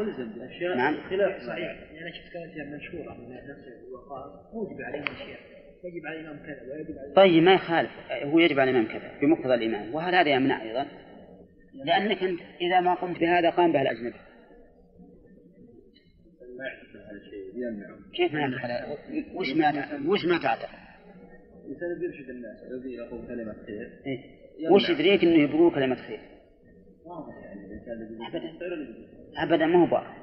نعم. 0.76 0.98
خلاف 1.10 1.42
صحيح. 1.42 1.58
يعني 1.94 2.02
أنا 2.02 2.12
شفت 2.12 2.34
كانت 2.34 2.58
منشورة 2.58 3.14
من 3.14 3.36
نفس 3.36 3.68
الوقار 3.88 4.50
وجب 4.54 4.82
عليه 4.82 5.04
أشياء. 5.04 5.61
يجب 5.84 6.06
على 6.06 6.20
الإمام 6.20 6.38
كذا 6.38 6.74
ويجب 6.74 6.98
على 7.00 7.14
طيب 7.16 7.44
ما 7.44 7.54
يخالف. 7.54 7.92
هو 8.12 8.40
يجب 8.40 8.60
على 8.60 8.72
الإمام 8.72 8.88
كذا 8.88 9.12
بمقتضى 9.22 9.54
الإمام 9.54 9.96
وهل 9.96 10.16
هذا 10.16 10.30
يمنع 10.30 10.62
أيضا؟ 10.62 10.86
لأنك 11.86 12.24
أنت 12.24 12.42
إذا 12.62 12.80
ما 12.80 12.94
قمت 12.94 13.20
بهذا 13.20 13.50
قام 13.50 13.72
به 13.72 13.82
الأجنبي. 13.82 14.16
كيف 18.14 18.34
ما 18.34 18.40
يعتقد 18.40 18.98
وش 19.34 19.54
ما 19.56 20.00
وش 20.06 20.26
ما 20.26 20.38
تعتقد؟ 20.38 20.70
الإنسان 21.66 22.04
يرشد 22.04 22.30
الناس 22.30 22.64
الذي 22.72 22.94
يقول 22.94 23.28
كلمة 23.28 23.54
خير. 23.66 23.90
إيه؟ 24.06 24.70
وش 24.70 24.90
يدريك 24.90 25.24
إنه 25.24 25.44
يبغوا 25.44 25.72
كلمة 25.72 25.96
خير؟ 25.96 26.20
يعني 27.88 28.28
أبدا. 28.28 28.58
أبدا 29.38 29.66
ما 29.66 29.82
هو 29.82 29.86
باطل 29.86 30.22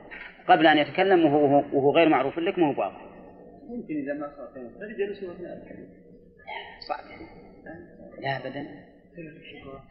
قبل 0.49 0.66
أن 0.66 0.79
يتكلم 0.79 1.25
وهو 1.25 1.64
وهو 1.73 1.90
غير 1.97 2.09
معروف 2.09 2.38
لك 2.38 2.59
ما 2.59 2.68
هو 2.68 2.73
باطل 2.73 3.08
ممكن 3.68 3.94
إذا 3.94 4.14
ما 4.14 4.33
صار 4.37 4.50
خير. 4.54 4.90
يجلسوا 4.90 5.35
صعب. 6.88 7.04
لا 8.20 8.37
أبدا. 8.37 8.66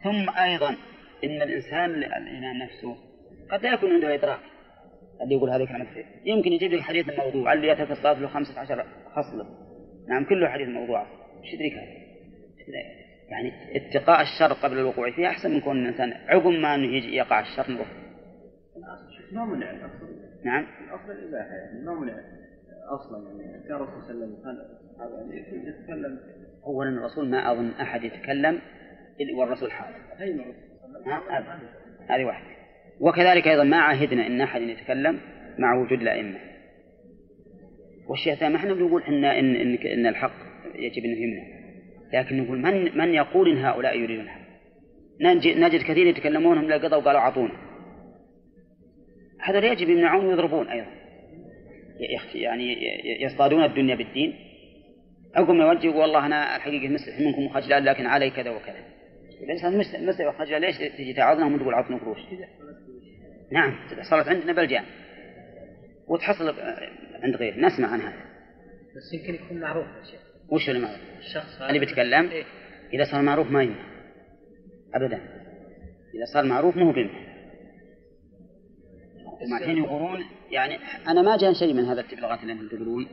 ثم 0.04 0.42
أيضا 0.42 0.76
إن 1.24 1.42
الإنسان 1.42 1.90
الإمام 1.94 2.56
نفسه 2.56 2.96
قد 3.50 3.62
لا 3.62 3.74
يكون 3.74 3.92
عنده 3.92 4.14
إدراك. 4.14 4.40
اللي 5.22 5.34
يقول 5.34 5.50
هذه 5.50 5.64
كلمة 5.64 5.94
خير 5.94 6.06
يمكن 6.24 6.52
يجيب 6.52 6.72
لك 6.72 6.80
حديث 6.80 7.08
الموضوع 7.08 7.52
اللي 7.52 7.68
يتفق 7.68 7.90
الصلاة 7.90 8.20
له 8.20 8.28
15 8.28 8.86
خصلة 9.14 9.46
نعم 10.08 10.24
كله 10.24 10.48
حديث 10.48 10.68
موضوع. 10.68 11.06
إيش 11.44 11.54
يدريك 11.54 11.72
هذا؟ 11.72 12.08
يعني 13.28 13.52
اتقاء 13.76 14.22
الشر 14.22 14.52
قبل 14.52 14.78
الوقوع 14.78 15.10
فيه 15.10 15.26
أحسن 15.26 15.50
من 15.50 15.60
كون 15.60 15.82
الإنسان 15.82 16.12
عقب 16.12 16.46
ما 16.46 16.74
إنه 16.74 16.96
يجي 16.96 17.16
يقع 17.16 17.40
الشر. 17.40 17.72
نروح. 17.72 17.88
ما 19.32 19.44
منع 19.44 19.72
نعم. 20.44 20.66
الأصل 20.88 21.10
الإباحة 21.10 21.54
يعني 21.54 21.84
ما 21.84 21.94
منع 21.94 22.37
أصلا 22.94 23.42
يعني 23.42 23.68
كان 23.68 23.76
الرسول 23.76 24.02
صلى 24.02 24.12
الله 24.12 24.38
عليه 24.46 24.58
وسلم 24.58 25.32
يعني 25.32 25.68
يتكلم. 25.68 26.18
اولا 26.66 26.90
الرسول 26.90 27.28
ما 27.28 27.52
أظن 27.52 27.70
أحد 27.70 28.04
يتكلم 28.04 28.60
والرسول 29.38 29.72
حاضر. 29.72 29.96
هذه 32.08 32.24
واحدة. 32.24 32.48
وكذلك 33.00 33.48
أيضا 33.48 33.64
ما 33.64 33.76
عهدنا 33.76 34.26
إن 34.26 34.40
أحد 34.40 34.60
يتكلم 34.60 35.20
مع 35.58 35.74
وجود 35.74 36.00
الأئمة. 36.00 36.38
والشيء 38.08 38.32
الثاني 38.32 38.52
ما 38.52 38.58
إحنا 38.58 38.74
بنقول 38.74 39.02
ان 39.02 39.24
ان 39.24 39.56
ان, 39.56 39.74
إن 39.74 40.06
الحق 40.06 40.32
يجب 40.74 41.04
أنه 41.04 41.16
يمنع. 41.16 41.58
لكن 42.12 42.42
نقول 42.42 42.58
من 42.58 42.98
من 42.98 43.14
يقول 43.14 43.50
إن 43.50 43.64
هؤلاء 43.64 43.98
يريدون 43.98 44.24
الحق؟ 44.24 44.48
نجد 45.20 45.82
كثير 45.82 46.06
يتكلمون 46.06 46.58
هم 46.58 46.64
لقضوا 46.64 46.98
وقالوا 46.98 47.20
أعطونا. 47.20 47.54
هذا 49.40 49.72
يجب 49.72 49.88
يمنعون 49.88 50.26
ويضربون 50.26 50.68
أيضا. 50.68 50.97
يعني 52.34 52.76
يصطادون 53.22 53.64
الدنيا 53.64 53.94
بالدين. 53.94 54.34
عقب 55.34 55.50
ما 55.50 55.64
يوجه 55.64 55.96
والله 55.96 56.26
أنا 56.26 56.56
الحقيقة 56.56 56.88
مسلم 56.88 57.26
منكم 57.26 57.48
خجلان 57.48 57.84
لكن 57.84 58.06
علي 58.06 58.30
كذا 58.30 58.50
وكذا. 58.50 58.84
الإنسان 59.42 59.78
مسلم 59.78 60.28
وخجلان 60.28 60.60
ليش 60.60 60.78
تجي 60.78 61.14
تعظنا 61.14 61.54
وتقول 61.54 61.74
عطنا 61.74 61.96
قروش 61.96 62.18
نعم 63.52 63.74
صارت 64.10 64.28
عندنا 64.28 64.52
بلجان 64.52 64.84
وتحصل 66.08 66.54
عند 67.22 67.36
غير. 67.36 67.60
نسمع 67.60 67.88
عن 67.88 68.00
هذا. 68.00 68.28
بس 68.96 69.14
يمكن 69.14 69.34
يكون 69.34 69.60
معروف 69.60 69.86
يا 69.86 70.04
شيخ. 70.10 70.20
وش 70.48 70.68
اللي 70.68 70.80
معروف؟ 70.80 71.00
الشخص 71.18 71.62
اللي 71.62 71.78
بيتكلم؟ 71.78 72.28
إيه؟ 72.28 72.44
إذا 72.92 73.04
صار 73.04 73.22
معروف 73.22 73.50
ما 73.50 73.62
ينفع. 73.62 73.84
أبدا. 74.94 75.16
إذا 76.14 76.24
صار 76.34 76.44
معروف 76.44 76.76
ما 76.76 76.82
هو 76.82 76.90
هم 79.40 79.56
الحين 79.56 79.76
يقولون 79.76 80.24
يعني 80.50 80.78
أنا 81.08 81.22
ما 81.22 81.36
جاني 81.36 81.54
شيء 81.54 81.74
من 81.74 81.84
هذا 81.84 82.00
التبلغات 82.00 82.42
اللي 82.42 82.52
أنتم 82.52 82.68
تقولون 82.68 83.06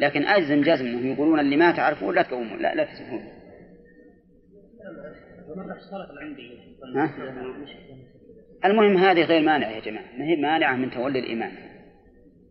لكن 0.00 0.22
أجزم 0.22 0.60
جزم 0.60 0.86
أنهم 0.86 1.12
يقولون 1.12 1.40
اللي 1.40 1.56
ما 1.56 1.72
تعرفون 1.72 2.14
لا 2.14 2.22
تقومون 2.22 2.62
لا 2.62 2.74
لا 2.74 2.84
تسمعون. 2.84 3.24
المهم 8.64 8.96
هذه 8.96 9.24
غير 9.24 9.42
مانعة 9.42 9.70
يا 9.70 9.80
جماعة. 9.80 10.04
ما 10.18 10.24
هي 10.24 10.36
مانعة 10.36 10.76
من 10.76 10.90
تولي 10.90 11.18
الإمام. 11.18 11.52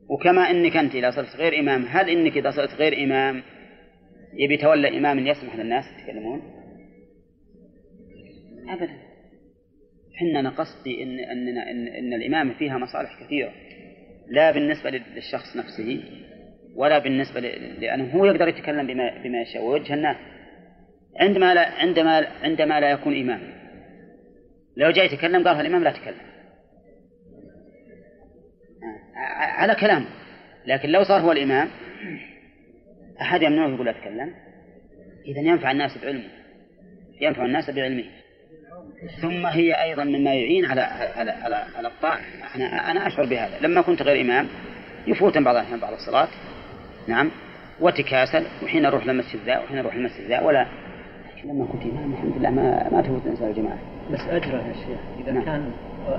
وكما 0.09 0.51
أنك 0.51 0.77
أنت 0.77 0.95
إذا 0.95 1.11
صرت 1.11 1.35
غير 1.35 1.59
إمام 1.59 1.85
هل 1.89 2.09
إنك 2.09 2.37
إذا 2.37 2.51
صرت 2.51 2.73
غير 2.73 3.03
إمام 3.03 3.43
يبي 4.33 4.53
يتولى 4.53 4.97
إمام 4.97 5.27
يسمح 5.27 5.55
للناس 5.55 5.85
يتكلمون؟ 5.99 6.41
أبدا. 8.69 8.97
حنا 10.15 10.39
أنا 10.39 10.53
إن, 10.87 11.19
إن, 11.19 11.87
إن 11.87 12.13
الإمامة 12.13 12.53
فيها 12.53 12.77
مصالح 12.77 13.23
كثيرة. 13.23 13.51
لا 14.31 14.51
بالنسبة 14.51 14.89
للشخص 14.89 15.57
نفسه 15.57 16.03
ولا 16.75 16.99
بالنسبة 16.99 17.39
لأنه 17.79 18.11
هو 18.11 18.25
يقدر 18.25 18.47
يتكلم 18.47 18.87
بما, 18.87 19.23
بما 19.23 19.41
يشاء 19.41 19.63
ويوجه 19.63 19.93
الناس. 19.93 20.17
عندما 21.15 21.53
لا 21.53 21.67
عندما 21.67 22.27
عندما 22.43 22.79
لا 22.79 22.91
يكون 22.91 23.19
إمام. 23.21 23.41
لو 24.77 24.91
جاء 24.91 25.05
يتكلم 25.05 25.47
قال 25.47 25.61
الإمام 25.61 25.83
لا 25.83 25.91
تكلم. 25.91 26.31
على 29.35 29.75
كلامه 29.75 30.05
لكن 30.65 30.89
لو 30.89 31.03
صار 31.03 31.21
هو 31.21 31.31
الإمام 31.31 31.67
أحد 33.21 33.41
يمنعه 33.41 33.75
يقول 33.75 33.87
أتكلم 33.87 34.33
إذا 35.25 35.39
ينفع 35.39 35.71
الناس 35.71 35.97
بعلمه. 36.03 36.29
ينفع 37.21 37.45
الناس 37.45 37.69
بعلمه. 37.69 38.03
ثم 39.21 39.45
هي 39.45 39.83
أيضا 39.83 40.03
مما 40.03 40.33
يعين 40.33 40.65
على 40.65 40.81
على 40.81 41.31
على, 41.31 41.55
على 41.77 41.87
الطاعة. 41.87 42.19
أنا 42.55 42.91
أنا 42.91 43.07
أشعر 43.07 43.25
بهذا. 43.25 43.59
لما 43.61 43.81
كنت 43.81 44.01
غير 44.01 44.21
إمام 44.21 44.47
يفوتن 45.07 45.43
بعض 45.43 45.55
الأحيان 45.55 45.79
بعض 45.79 45.93
الصلاة. 45.93 46.27
نعم. 47.07 47.31
وتكاسل 47.79 48.45
وحين 48.63 48.85
أروح 48.85 49.07
للمسجد 49.07 49.39
ذا 49.45 49.59
وحين 49.59 49.77
أروح 49.77 49.95
للمسجد 49.95 50.27
ذا 50.27 50.41
ولا. 50.41 50.65
لما 51.45 51.65
كنت 51.65 51.81
إمام 51.81 52.13
الحمد 52.13 52.37
لله 52.37 52.49
ما 52.49 52.89
ما 52.91 53.01
تفوت 53.01 53.27
إنسان 53.27 53.49
الجماعة. 53.49 53.79
بس 54.11 54.19
أجره 54.19 54.67
يا 54.67 54.73
شيخ 54.73 54.99
إذا 55.23 55.31
نعم. 55.31 55.45
كان 55.45 55.71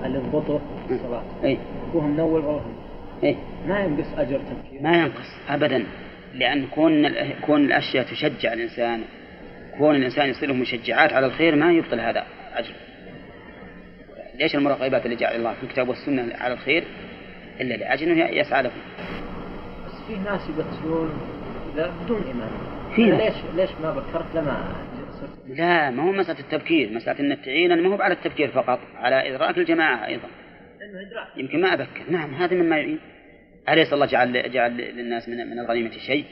اللي 0.04 0.18
يضبطه 0.18 0.60
الصلاة 0.90 1.22
أي 1.44 1.58
هو 1.94 2.00
منور 2.00 2.40
والله 2.40 2.64
أي 3.24 3.36
ما 3.68 3.80
ينقص 3.80 4.18
أجر 4.18 4.38
تبكير 4.38 4.82
ما 4.82 4.96
ينقص 4.96 5.28
أبدا. 5.48 5.84
لأن 6.34 6.66
كون 6.66 7.12
كون 7.46 7.64
الأشياء 7.64 8.04
تشجع 8.04 8.52
الإنسان 8.52 9.02
كون 9.78 9.94
الإنسان 9.94 10.28
يصير 10.28 10.52
مشجعات 10.52 11.12
على 11.12 11.26
الخير 11.26 11.56
ما 11.56 11.72
يبطل 11.72 12.00
هذا. 12.00 12.24
أجر. 12.58 12.74
ليش 14.34 14.54
المراقبات 14.54 15.04
اللي 15.04 15.16
جعل 15.16 15.36
الله 15.36 15.54
في 15.54 15.62
الكتاب 15.62 15.88
والسنة 15.88 16.36
على 16.36 16.54
الخير؟ 16.54 16.84
إلا 17.60 17.74
لأجل 17.74 18.10
أنه 18.10 18.24
يسعى 18.24 18.62
لهم. 18.62 18.72
بس 19.86 19.92
في 20.06 20.16
ناس 20.16 20.40
يبتلون 20.48 21.10
لا 21.76 21.90
بدون 22.04 22.22
إيمان. 22.22 22.50
في. 22.96 23.02
ليش 23.02 23.34
ليش 23.56 23.70
ما 23.82 23.90
بكرت؟ 23.90 24.34
لما 24.34 24.74
لا 25.48 25.90
ما 25.90 26.02
هو 26.02 26.12
مسألة 26.12 26.40
التبكير. 26.40 26.92
مسألة 26.92 27.20
أن 27.20 27.42
تعين 27.42 27.82
ما 27.82 27.94
هو 27.94 28.02
على 28.02 28.14
التبكير 28.14 28.48
فقط 28.48 28.80
على 28.94 29.34
إدراك 29.34 29.58
الجماعة 29.58 30.06
أيضا. 30.06 30.28
يمكن 31.36 31.60
ما 31.60 31.74
أبكر. 31.74 32.10
نعم 32.10 32.34
هذا 32.34 32.56
مما 32.56 32.76
يعين. 32.76 32.98
أليس 33.68 33.92
الله 33.92 34.06
جعل 34.06 34.52
جعل 34.52 34.76
للناس 34.76 35.28
من 35.28 35.36
من 35.36 35.58
الغنيمة 35.58 35.90
شيء؟ 35.90 36.24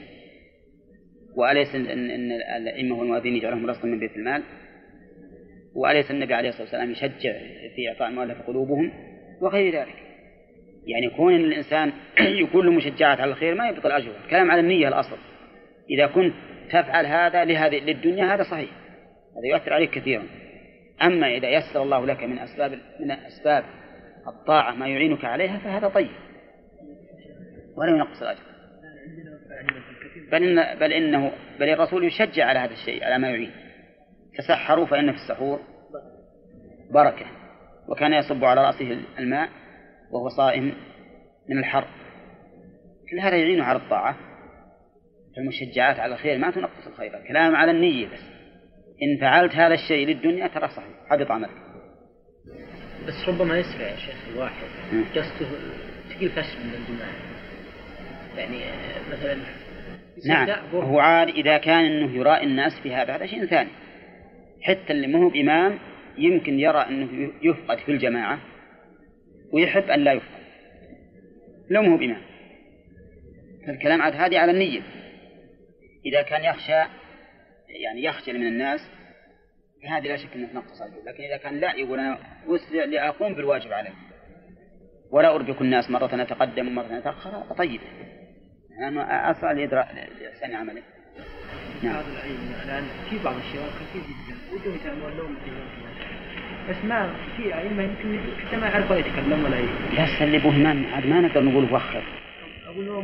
وأليس 1.35 1.75
إن 1.75 2.31
الأئمة 2.31 2.95
والمؤذنين 2.95 3.35
يجعلهم 3.35 3.65
رصدا 3.65 3.87
من 3.87 3.99
بيت 3.99 4.15
المال؟ 4.17 4.43
وأليس 5.75 6.11
النبي 6.11 6.33
عليه 6.33 6.49
الصلاة 6.49 6.63
والسلام 6.63 6.91
يشجع 6.91 7.33
في 7.75 7.89
إعطاء 7.89 8.09
المؤلف 8.09 8.41
قلوبهم 8.41 8.91
وغير 9.41 9.73
ذلك. 9.73 9.95
يعني 10.85 11.09
كون 11.09 11.33
إن 11.33 11.45
الإنسان 11.45 11.91
يكون 12.43 12.65
له 12.65 12.71
مشجعات 12.71 13.19
على 13.19 13.31
الخير 13.31 13.55
ما 13.55 13.69
يبطل 13.69 13.91
أجره. 13.91 14.13
الكلام 14.25 14.51
على 14.51 14.59
النية 14.59 14.87
الأصل. 14.87 15.17
إذا 15.89 16.07
كنت 16.07 16.33
تفعل 16.69 17.05
هذا 17.05 17.45
لهذه 17.45 17.79
للدنيا 17.79 18.35
هذا 18.35 18.43
صحيح. 18.43 18.69
هذا 19.37 19.47
يؤثر 19.47 19.73
عليك 19.73 19.89
كثيرا. 19.89 20.23
أما 21.03 21.27
إذا 21.27 21.49
يسر 21.49 21.83
الله 21.83 22.05
لك 22.05 22.23
من 22.23 22.39
أسباب 22.39 22.79
من 22.99 23.11
أسباب 23.11 23.63
الطاعة 24.27 24.75
ما 24.75 24.87
يعينك 24.87 25.25
عليها 25.25 25.57
فهذا 25.57 25.87
طيب. 25.87 26.11
ولا 27.77 27.89
ينقص 27.89 28.21
الأجر. 28.21 28.41
بل, 30.31 30.43
إن 30.43 30.79
بل 30.79 30.93
إنه 30.93 31.31
بل 31.59 31.69
الرسول 31.69 32.03
يشجع 32.03 32.45
على 32.45 32.59
هذا 32.59 32.73
الشيء 32.73 33.03
على 33.03 33.17
ما 33.17 33.29
يعين. 33.29 33.51
تسحروا 34.37 34.85
فإن 34.85 35.11
في 35.11 35.17
السحور 35.17 35.59
بركة 36.91 37.25
وكان 37.87 38.13
يصب 38.13 38.43
على 38.43 38.65
رأسه 38.65 38.97
الماء 39.19 39.49
وهو 40.11 40.29
صائم 40.29 40.73
من 41.49 41.57
الحر. 41.57 41.87
كل 43.11 43.19
هذا 43.19 43.35
يعينه 43.35 43.63
على 43.63 43.77
الطاعة 43.79 44.15
المشجعات 45.37 45.99
على 45.99 46.13
الخير 46.13 46.37
ما 46.37 46.51
تنقص 46.51 46.87
الخير 46.87 47.17
الكلام 47.17 47.55
على 47.55 47.71
النية 47.71 48.07
بس. 48.07 48.23
إن 49.03 49.21
فعلت 49.21 49.55
هذا 49.55 49.73
الشيء 49.73 50.07
للدنيا 50.07 50.47
ترى 50.47 50.67
صحيح 50.67 51.09
حبط 51.09 51.31
عملك 51.31 51.49
بس 53.07 53.29
ربما 53.29 53.57
يسرع 53.57 53.87
يا 53.87 53.95
شيخ 53.95 54.15
الواحد. 54.33 54.67
قصده 55.15 55.47
تقيل 56.09 56.29
فشل 56.29 56.59
من 56.59 56.73
الجماعة 56.73 57.31
يعني 58.37 58.57
مثلا 59.11 59.37
نعم 60.25 60.49
هو 60.73 60.99
عاد 60.99 61.27
إذا 61.27 61.57
كان 61.57 61.85
أنه 61.85 62.15
يرائي 62.15 62.43
الناس 62.43 62.79
في 62.83 62.95
هذا 62.95 63.15
هذا 63.15 63.25
شيء 63.25 63.45
ثاني. 63.45 63.69
حتى 64.61 64.93
اللي 64.93 65.07
ما 65.07 65.19
هو 65.19 65.29
بإمام 65.29 65.79
يمكن 66.17 66.59
يرى 66.59 66.77
أنه 66.77 67.33
يفقد 67.41 67.77
في 67.77 67.91
الجماعة 67.91 68.39
ويحب 69.51 69.83
أن 69.83 69.99
لا 70.03 70.13
يفقد. 70.13 70.41
لو 71.69 71.81
ما 71.81 71.93
هو 71.93 71.97
بإمام. 71.97 72.21
فالكلام 73.67 74.01
عاد 74.01 74.15
هذه 74.15 74.39
على 74.39 74.51
النية. 74.51 74.81
إذا 76.05 76.21
كان 76.21 76.43
يخشى 76.43 76.83
يعني 77.69 78.03
يخجل 78.03 78.39
من 78.39 78.47
الناس 78.47 78.79
فهذه 79.83 80.07
لا 80.07 80.17
شك 80.17 80.35
أنها 80.35 80.49
تنقص 80.49 80.81
أجره 80.81 81.01
لكن 81.05 81.23
إذا 81.23 81.37
كان 81.37 81.59
لا 81.59 81.75
يقول 81.75 81.99
أنا 81.99 82.17
أسرع 82.47 82.83
لأقوم 82.83 83.33
بالواجب 83.33 83.71
علي 83.71 83.89
ولا 85.11 85.35
أربك 85.35 85.61
الناس 85.61 85.89
مرة 85.89 86.21
أتقدم 86.21 86.67
ومرة 86.67 86.97
أتأخر 86.97 87.55
طيب. 87.57 87.81
أنا 88.79 89.35
لإدراك 89.53 89.87
لإحسان 90.21 90.55
عمله. 90.55 90.83
بعض 91.83 92.03
العلم 92.13 92.53
الآن 92.65 92.83
في 93.09 93.15
بعض 93.25 93.35
الشباب 93.35 93.69
كثير 93.79 94.01
جدا 94.01 94.35
ودهم 94.53 94.75
يتعلمون 94.75 95.11
لهم 95.17 95.35
بس 96.69 96.75
ما 96.85 97.09
في 97.37 97.55
أئمة 97.55 97.83
يمكن 97.83 98.19
حتى 98.47 98.57
ما 98.57 98.67
يعرفوا 98.67 98.95
يتكلموا 98.95 99.47
ولا 99.47 99.55
لا 99.97 100.19
سلبوه 100.19 100.53
عاد 100.93 101.07
ما 101.07 101.21
نقدر 101.21 101.43
نقول 101.43 101.73
وخر 101.73 102.03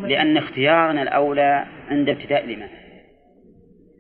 لأن 0.07 0.37
اختيارنا 0.37 1.01
الأولى 1.01 1.65
عند 1.89 2.09
ابتداء 2.09 2.45
الإمام. 2.45 2.69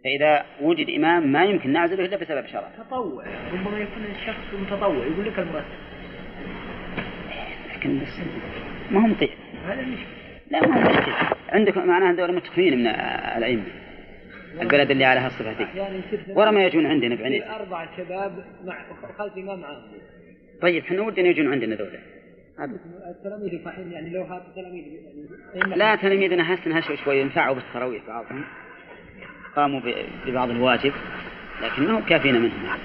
فإذا 0.03 0.45
وجد 0.61 0.89
إمام 0.89 1.31
ما 1.31 1.45
يمكن 1.45 1.73
نعزله 1.73 2.05
إلا 2.05 2.17
بسبب 2.17 2.45
شرع 2.47 2.69
تطوع. 2.77 3.23
ربما 3.53 3.79
يكون 3.79 4.03
الشخص 4.19 4.53
متطوع 4.61 5.05
يقول 5.05 5.25
لك 5.25 5.39
المرتب 5.39 5.65
لكن 7.75 7.99
بس 7.99 8.19
ما 8.91 9.03
هو 9.03 9.07
مطيع. 9.07 9.29
هذا 9.67 9.81
المشكلة. 9.81 10.07
لا 10.51 10.67
ما 10.67 10.75
هو 10.75 10.89
مشكلة. 10.89 11.15
عندك 11.49 11.77
معناها 11.77 12.11
هذول 12.11 12.35
متخفين 12.35 12.79
من 12.79 12.87
الأئمة 13.37 13.63
البلد 14.61 14.91
اللي 14.91 15.05
على 15.05 15.19
هالصفة 15.19 15.53
دي. 15.53 15.67
ورا 16.33 16.51
ما 16.51 16.65
يجون 16.65 16.85
عندنا 16.85 17.15
يصير 17.15 17.55
أربع 17.55 17.87
شباب 17.97 18.45
مع 18.65 18.85
خلف 19.17 19.37
إمام 19.37 19.63
عام 19.63 19.81
طيب 20.61 20.83
إحنا 20.83 21.01
ودنا 21.01 21.27
يجون 21.27 21.51
عندنا 21.51 21.75
ذولا. 21.75 21.99
التلاميذ 23.09 23.65
صحيح 23.65 23.87
يعني 23.91 24.09
لو 24.09 24.23
هذا 24.23 24.45
التلاميذ 24.47 24.83
يعني 25.55 25.75
لا 25.75 25.95
تلاميذنا 25.95 26.43
حسن 26.43 26.71
هشوا 26.71 26.95
شوي 26.95 27.19
ينفعوا 27.19 27.55
بالتراويح 27.55 28.03
بعضهم. 28.07 28.43
قاموا 29.55 29.81
ببعض 30.25 30.49
الواجب 30.49 30.93
لكن 31.63 31.83
ما 31.83 31.91
هو 31.97 32.05
كافينا 32.05 32.39
منهم. 32.39 32.65
يعني. 32.65 32.81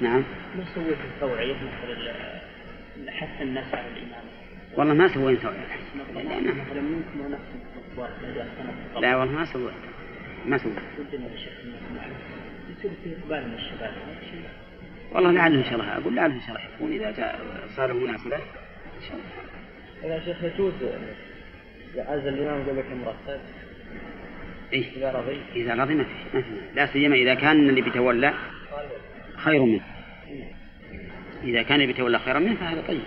نعم. 0.00 0.24
ما 0.58 0.64
سويت 0.74 0.98
التوعية 1.14 1.54
مثل 1.54 3.10
حتى 3.10 3.42
الناس 3.42 3.74
على 3.74 3.86
الإمام؟ 3.88 4.24
والله 4.76 4.94
ما 4.94 5.08
سوينا 5.08 5.40
توعية. 5.40 5.66
لا 9.00 9.16
والله 9.16 9.34
ما 9.34 9.44
سويت 9.44 9.74
ما 10.46 10.56
إنكم 10.56 10.70
يصير 12.78 12.90
في. 13.04 13.16
إقبال 13.22 13.48
من 13.48 13.54
الشباب 13.54 13.92
والله 15.12 15.32
لعله 15.32 15.58
إن 15.58 15.64
شاء 15.64 15.74
الله. 15.74 15.96
أقول 15.96 16.16
لعله 16.16 16.34
إن 16.34 16.40
شاء 16.40 16.48
الله 16.48 16.60
يحبون 16.60 16.92
إذا 16.92 17.10
جاء 17.10 17.40
صاروا 17.76 18.00
مناسبه 18.00 18.36
إن 18.36 19.02
شاء 19.08 19.16
الله. 19.16 20.14
يا 20.14 20.20
شيخ 20.24 20.44
يجوز 20.44 20.72
يعز 21.94 22.26
الإمام 22.26 22.62
قبل 22.62 22.84
مرتب؟ 23.04 23.40
إيه؟ 24.72 24.96
إذا 24.96 25.12
رضي. 25.12 25.40
إذا 25.56 25.74
رضي 25.74 25.94
ما 25.94 26.04
في. 26.04 26.42
لا 26.74 26.86
سيما 26.86 27.14
إذا 27.14 27.34
كان 27.34 27.68
اللي 27.68 27.80
بيتولى 27.80 28.34
خير 29.36 29.62
منه. 29.62 29.84
إذا 31.44 31.62
كان 31.62 31.74
اللي 31.74 31.86
بيتولى 31.86 32.18
خيرا 32.18 32.38
منه 32.38 32.54
فهذا 32.54 32.82
طيب. 32.88 33.02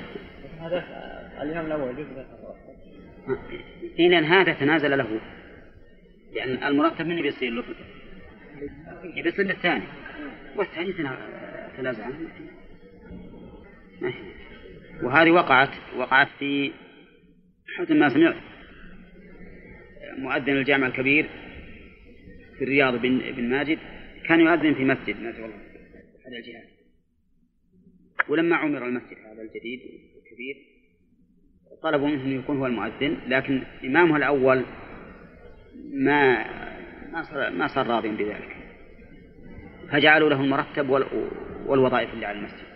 هذا 0.62 0.84
الإمام 1.42 1.66
الأول 1.66 2.00
يجوز 2.00 2.08
إيه 4.00 4.10
لأن 4.10 4.24
هذا 4.24 4.54
تنازل 4.54 4.98
له. 4.98 5.20
لأن 6.36 6.64
المرتب 6.64 7.06
من 7.08 7.22
بيصير 7.22 7.52
له 7.52 7.64
بيصير 9.24 9.46
للثاني 9.46 9.84
والثاني 10.56 10.94
تنا- 10.94 11.72
تنازل 11.78 12.02
عنه 12.02 12.18
وهذه 15.04 15.32
وقعت 15.32 15.70
وقعت 15.98 16.28
في 16.40 16.72
حسب 17.78 17.92
ما 17.92 18.10
سمعت. 18.10 18.36
مؤذن 20.18 20.50
الجامع 20.58 20.88
الكبير 20.88 21.30
في 22.58 22.64
الرياض 22.64 22.96
بن, 23.02 23.20
بن 23.32 23.50
ماجد. 23.50 23.78
كان 24.26 24.40
يؤذن 24.40 24.74
في 24.74 24.84
مسجد. 24.86 25.16
شاء 25.32 25.46
الله 25.46 25.56
أحد 26.26 26.34
الجهات 26.34 26.68
ولما 28.30 28.56
عمر 28.56 28.86
المسجد 28.88 29.18
هذا 29.18 29.42
الجديد 29.42 29.80
الكبير 30.18 30.56
طلبوا 31.84 32.08
منه 32.08 32.24
أن 32.24 32.32
يكون 32.40 32.58
هو 32.58 32.66
المؤذن. 32.66 33.18
لكن 33.28 33.62
إمامه 33.84 34.18
الأول 34.18 34.66
ما 35.92 36.44
ما 37.12 37.24
صار, 37.24 37.50
ما 37.50 37.68
صار 37.68 37.88
راضيا 37.88 38.12
بذلك. 38.12 38.56
فجعلوا 39.92 40.30
له 40.30 40.42
المرتب 40.42 40.89
وال- 40.89 41.32
والوظائف 41.66 42.14
اللي 42.14 42.26
على 42.26 42.38
المسجد. 42.38 42.72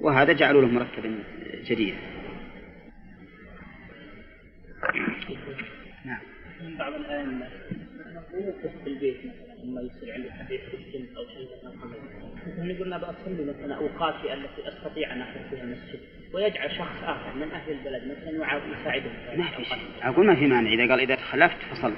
وهذا 0.00 0.32
جعلوا 0.32 0.62
له 0.62 0.68
مرتبا 0.68 1.18
جديدا 1.64 1.98
نعم. 6.04 6.20
بعض 6.78 6.92
الأئمة 6.94 7.48
يوقف 8.34 8.70
في 8.84 8.90
البيت 8.90 9.16
لما 9.64 9.80
يصير 9.80 10.14
عنده 10.14 10.32
حديث 10.32 10.60
في 10.60 10.76
السن 10.76 11.16
أو 11.16 11.22
شيء 11.24 11.48
مثلا 11.64 12.86
أنا 12.86 12.98
بأصلي 12.98 13.44
مثلا 13.44 13.74
أوقاتي 13.74 14.32
التي 14.34 14.68
أستطيع 14.68 15.12
أن 15.12 15.20
أخذ 15.20 15.50
فيها 15.50 15.62
المسجد 15.62 16.00
ويجعل 16.34 16.70
شخص 16.70 17.02
آخر 17.04 17.34
من 17.34 17.50
أهل 17.52 17.72
البلد 17.72 18.02
مثلا 18.18 18.30
يساعده 18.80 19.10
ما 19.36 19.44
في. 19.56 19.64
شيء. 19.64 19.78
أقول 20.02 20.26
ما 20.26 20.34
في 20.34 20.46
مانع. 20.46 20.72
إذا 20.72 20.88
قال 20.90 21.00
إذا 21.00 21.14
تخلفت 21.14 21.56
فصل. 21.70 21.92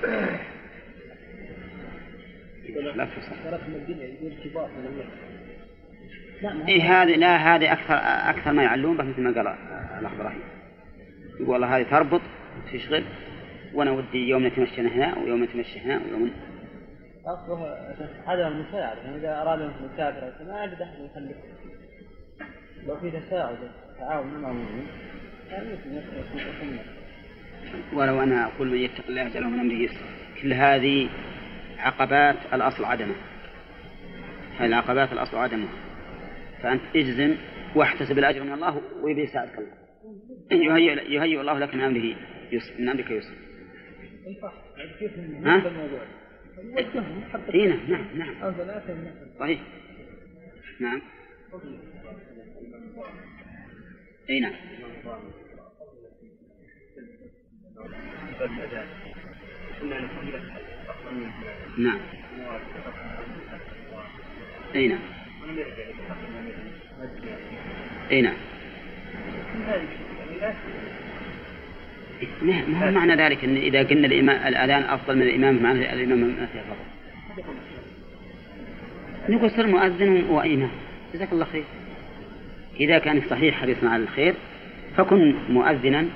لا 6.42 6.52
هو- 6.52 6.68
إيه 6.68 7.02
هذه 7.02 7.16
لا 7.16 7.36
هذه 7.56 7.72
أكثر 7.72 7.94
أكثر 8.30 8.52
ما 8.52 8.62
يعلون 8.62 8.96
به 8.96 9.04
مثل 9.04 9.20
ما 9.22 9.30
قال 9.34 9.46
الأخ 10.00 10.12
إبراهيم. 10.12 10.40
يقول 11.34 11.48
والله 11.50 11.76
هذه 11.76 11.82
تربط 11.90 12.20
تشغل. 12.72 13.04
وأنا 13.74 13.90
ودي 13.90 14.28
يوم 14.28 14.46
نتمشى 14.46 14.80
هنا 14.80 15.18
ويوم 15.18 15.44
نتمشى 15.44 15.80
هنا 15.80 16.00
ويوم 16.04 16.30
اصله 17.26 17.76
هذا 18.26 18.48
المساعد 18.48 18.96
يعني 18.96 19.16
إذا 19.16 19.42
أراد 19.42 19.60
أن 19.60 19.72
يسافر 19.94 20.44
ما 20.44 20.54
عنده 20.54 20.74
دخل 20.74 21.04
يخليه 21.04 21.34
لو 22.86 22.96
في 22.96 23.10
تساعد 23.10 23.56
تعاون 23.98 24.26
مع 24.26 24.50
المؤمنين. 24.50 24.86
يكون 25.50 26.78
ولو 27.92 28.22
أنا 28.22 28.44
أقول 28.44 28.68
من 28.68 28.78
يتق 28.78 29.04
الله 29.08 29.22
يجعل 29.22 29.42
له 29.42 29.48
من 29.48 29.60
أمره 29.60 29.74
يسرا 29.74 30.06
كل 30.42 30.52
هذه 30.52 31.08
عقبات 31.78 32.36
الأصل 32.52 32.84
عدمه. 32.84 33.14
هذه 34.58 34.66
العقبات 34.66 35.12
الأصل 35.12 35.36
عدمها 35.36 35.72
فأنت 36.62 36.82
اجزم 36.96 37.34
واحتسب 37.74 38.18
الأجر 38.18 38.42
من 38.42 38.52
الله 38.52 38.80
ويبي 39.02 39.22
يساعدك 39.22 39.58
الله. 39.58 39.78
يهيئ 40.50 41.12
يهيئ 41.12 41.40
الله 41.40 41.58
لك 41.58 41.74
من 41.74 41.80
أمره 41.80 42.16
يسر 42.52 42.72
من 42.78 42.88
أمرك 42.88 43.10
يسر. 43.10 43.47
ها؟ 45.44 45.62
اي 47.54 47.66
نعم 47.66 47.80
نعم 47.88 48.04
نعم. 48.14 48.54
صحيح. 49.38 49.60
نعم. 50.80 51.00
اي 54.30 54.40
نعم. 54.40 54.52
نعم. 61.78 62.00
اي 64.74 64.88
نعم. 64.88 65.00
اي 68.10 68.22
نعم. 68.22 68.36
ما 72.42 72.88
هو 72.88 72.90
معنى 72.90 73.14
ذلك 73.14 73.44
إن 73.44 73.56
إذا 73.56 73.82
قلنا 73.82 74.06
الإمام 74.06 74.46
الاذان 74.46 74.82
أفضل 74.82 75.16
من 75.16 75.22
الإمام 75.22 75.62
معنى 75.62 75.92
الإمام 75.92 76.18
ما 76.18 76.46
فيه 76.52 76.60
فضل 76.60 76.76
نقول 79.28 79.50
صر 79.50 79.66
مؤذن 79.66 80.24
وامام 80.30 80.70
جزاك 81.14 81.32
الله 81.32 81.44
خير. 81.44 81.64
إذا 82.80 82.98
كان 82.98 83.22
صحيح 83.30 83.60
حريصا 83.60 83.88
على 83.88 84.02
الخير 84.02 84.34
فكن 84.96 85.34
مؤذنا 85.48 86.06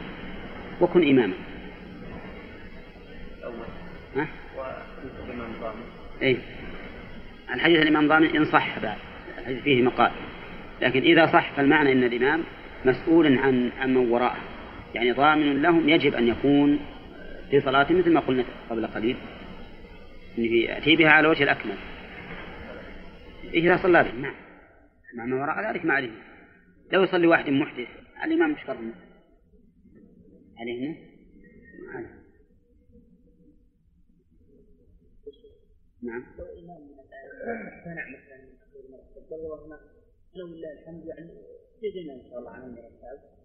وكن 0.81 1.09
إماما. 1.09 1.35
ها؟ 4.17 4.27
اي 6.23 6.37
الحديث 7.55 7.83
الإمام 7.83 8.09
ضامن 8.09 8.37
إن 8.37 8.45
صح 8.45 8.79
بعد. 8.79 8.97
الحديث 9.39 9.63
فيه 9.63 9.83
مقال. 9.83 10.11
لكن 10.83 11.01
إذا 11.01 11.27
صح 11.27 11.53
فالمعنى 11.53 11.93
إن 11.93 12.05
الإمام 12.05 12.43
مسؤول 12.85 13.39
عن 13.39 13.71
عن 13.81 13.95
من 13.95 14.11
وراءه. 14.11 14.52
يعني 14.95 15.13
ضامن 15.13 15.63
لهم 15.63 15.89
يجب 15.89 16.15
أن 16.15 16.29
يكون 16.29 16.79
في 17.51 17.61
صلاة 17.61 17.93
مثل 17.93 18.13
ما 18.13 18.21
قلنا 18.21 18.45
قبل 18.71 18.87
قليل 18.87 19.17
أنه 20.39 20.55
يأتي 20.55 20.97
بها 20.97 21.11
على 21.11 21.29
وجه 21.29 21.43
الأكمل. 21.43 21.77
إذا 23.55 23.77
صلى 23.77 24.03
به 24.03 24.13
نعم. 24.13 24.35
ما 25.15 25.37
وراء 25.37 25.73
ذلك 25.73 25.85
ما 25.85 25.95
عليه. 25.95 26.11
لو 26.93 27.03
يصلي 27.03 27.27
واحد 27.27 27.51
محدث 27.51 27.89
الإمام 28.25 28.53
مش 28.53 28.65
قرن 28.65 28.93
عليه؟ 30.59 30.97
نعم. 31.93 32.23
نعم. 36.03 36.25
لو 40.35 40.47
لله 40.47 40.73
الحمد 40.73 41.07
يعني 41.07 41.31
يجينا 41.83 42.15
ان 42.15 42.23
شاء 42.31 42.39
الله 42.39 42.51
عن 42.51 42.63
ولا 42.63 43.42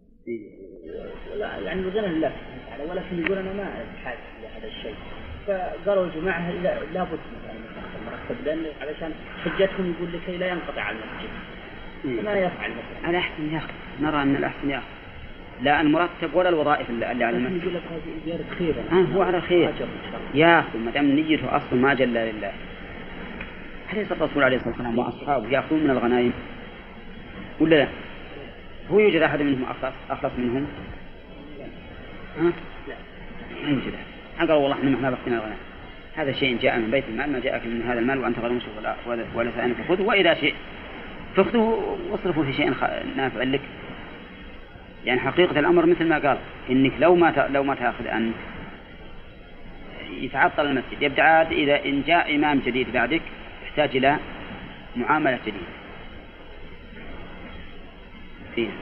يعني 1.64 1.82
بغنى 1.82 2.08
لله 2.08 2.32
سبحانه 2.32 2.84
وتعالى 2.84 2.90
ولكن 2.90 3.24
يقول 3.24 3.38
أنا 3.38 3.52
ما 3.52 3.84
بحاجه 3.94 4.18
إلى 4.38 4.48
هذا 4.58 4.66
الشيء. 4.66 4.94
فقالوا 5.46 6.04
الجماعه 6.04 6.50
لا 6.50 6.78
لابد 6.94 7.18
مثلا 7.36 7.54
مرتب 8.06 8.44
لأن 8.44 8.64
علشان 8.80 9.12
حجتهم 9.44 9.94
يقول 9.96 10.12
لكي 10.12 10.36
لا 10.36 10.48
ينقطع 10.48 10.82
عن 10.82 10.94
المسجد. 10.94 11.30
فما 12.22 12.34
يفعل 12.34 12.70
مثلا؟ 12.70 13.10
الأحسن 13.10 13.54
ياخذ 13.54 13.72
نرى 14.00 14.22
أن 14.22 14.36
الأحسن 14.36 14.70
ياخذ 14.70 14.86
لا 15.62 15.80
المرتب 15.80 16.34
ولا 16.34 16.48
الوظائف 16.48 16.90
اللي 16.90 17.06
على 17.06 17.30
المسجد. 17.30 17.62
يقول 17.62 17.74
لك 17.74 17.82
هذه 17.90 18.24
زياده 18.24 18.44
خير. 18.58 18.74
آه 18.92 19.16
هو 19.16 19.22
على 19.22 19.40
خير. 19.40 19.72
ياخذ 20.34 20.78
ما 20.78 20.90
دام 20.90 21.04
نيته 21.04 21.56
أصلا 21.56 21.80
ما 21.80 21.94
جل 21.94 22.14
لله. 22.14 22.52
أليس 23.92 24.12
الرسول 24.12 24.44
عليه 24.44 24.56
الصلاة 24.56 24.72
والسلام 24.72 24.98
وأصحابه 24.98 25.48
يأخذون 25.48 25.84
من 25.84 25.90
الغنائم 25.90 26.32
ولا 27.60 27.76
لا؟ 27.76 27.88
هو 28.92 28.98
يوجد 28.98 29.22
أحد 29.22 29.42
منهم 29.42 29.64
أخلص 29.64 29.94
أخلص 30.10 30.32
منهم؟ 30.38 30.66
ها؟ 32.38 32.52
ما 33.62 33.68
يوجد 33.68 33.92
أحد. 33.94 34.48
قال 34.48 34.52
والله 34.52 34.76
إحنا 34.76 34.90
ما 34.90 35.10
بقينا 35.10 35.36
الغنائم 35.36 35.58
هذا 36.16 36.32
شيء 36.32 36.58
جاء 36.58 36.78
من 36.78 36.90
بيت 36.90 37.04
المال 37.08 37.32
ما 37.32 37.40
جاءك 37.40 37.66
من 37.66 37.82
هذا 37.88 37.98
المال 37.98 38.18
وأنت 38.18 38.38
غير 38.38 38.52
مشرف 38.52 38.78
ولا 39.06 39.24
ولا 39.34 39.50
فأنت 39.50 39.76
خذه 39.88 40.02
وإذا 40.02 40.34
شيء 40.34 40.54
فخذه 41.36 41.98
واصرفه 42.10 42.42
في 42.42 42.52
شيء 42.52 42.74
نافع 43.16 43.42
لك. 43.42 43.60
يعني 45.04 45.20
حقيقة 45.20 45.58
الأمر 45.58 45.86
مثل 45.86 46.08
ما 46.08 46.18
قال 46.18 46.38
إنك 46.70 46.92
لو 47.00 47.14
ما 47.14 47.48
لو 47.50 47.62
ما 47.64 47.74
تأخذ 47.74 48.06
أنت 48.06 48.34
يتعطل 50.20 50.66
المسجد 50.66 51.02
يبدأ 51.02 51.22
عاد 51.22 51.52
إذا 51.52 51.84
إن 51.84 52.02
جاء 52.06 52.34
إمام 52.34 52.60
جديد 52.66 52.92
بعدك 52.92 53.22
يحتاج 53.64 53.96
إلى 53.96 54.16
معاملة 54.96 55.38
جديدة. 55.46 55.77
فيها 58.58 58.72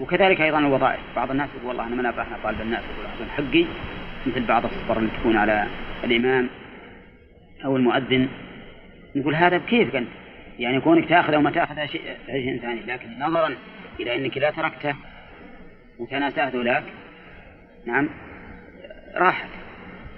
وكذلك 0.00 0.40
أيضا 0.40 0.58
الوظائف. 0.58 1.00
بعض 1.16 1.30
الناس 1.30 1.48
يقول 1.54 1.68
والله 1.68 1.86
أنا 1.86 1.96
ما 1.96 2.02
نافعنا 2.02 2.36
طالب 2.42 2.60
الناس 2.60 2.82
يقول 3.16 3.30
حقي. 3.30 3.64
مثل 4.26 4.46
بعض 4.46 4.64
الصبر 4.64 4.98
اللي 4.98 5.10
تكون 5.20 5.36
على 5.36 5.66
الإمام 6.04 6.48
أو 7.64 7.76
المؤذن. 7.76 8.28
نقول 9.16 9.34
هذا 9.34 9.58
بكيفك 9.58 9.96
أنت؟ 9.96 10.08
يعني 10.58 10.80
كونك 10.80 11.08
تأخذ 11.08 11.34
أو 11.34 11.40
ما 11.40 11.50
تأخذ 11.50 11.86
شيء 11.86 12.02
شيء 12.26 12.60
ثاني 12.60 12.80
لكن 12.80 13.18
نظرا 13.18 13.54
إلى 14.00 14.16
أنك 14.16 14.38
لا 14.38 14.50
تركته 14.50 14.94
وتناساه 15.98 16.48
ذولاك 16.48 16.84
نعم 17.86 18.08
راحت. 19.14 19.48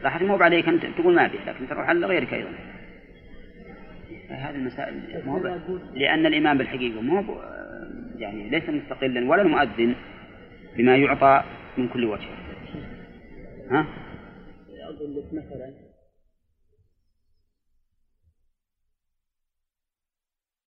راحت 0.05 0.23
مو 0.23 0.37
عليك 0.37 0.69
أنت 0.69 0.87
تقول 0.87 1.15
ما 1.15 1.27
بي 1.27 1.39
لكن 1.47 1.69
تروح 1.69 1.89
على 1.89 2.07
غيرك 2.07 2.35
أيضا. 2.35 2.51
هذه 4.31 4.55
المسائل 4.55 5.23
مو 5.27 5.39
لأن 5.95 6.27
الإمام 6.27 6.59
بالحقيقة 6.59 7.01
مو 7.01 7.25
يعني 8.23 8.49
ليس 8.49 8.69
مستقلا 8.69 9.31
ولا 9.31 9.43
المؤذن 9.43 9.95
بما 10.77 10.97
يعطى 10.97 11.43
من 11.79 11.89
كل 11.89 12.05
وجه 12.05 12.29
ها؟ 13.71 13.87
أقول 14.83 15.17
لك 15.17 15.25
مثلا 15.33 15.71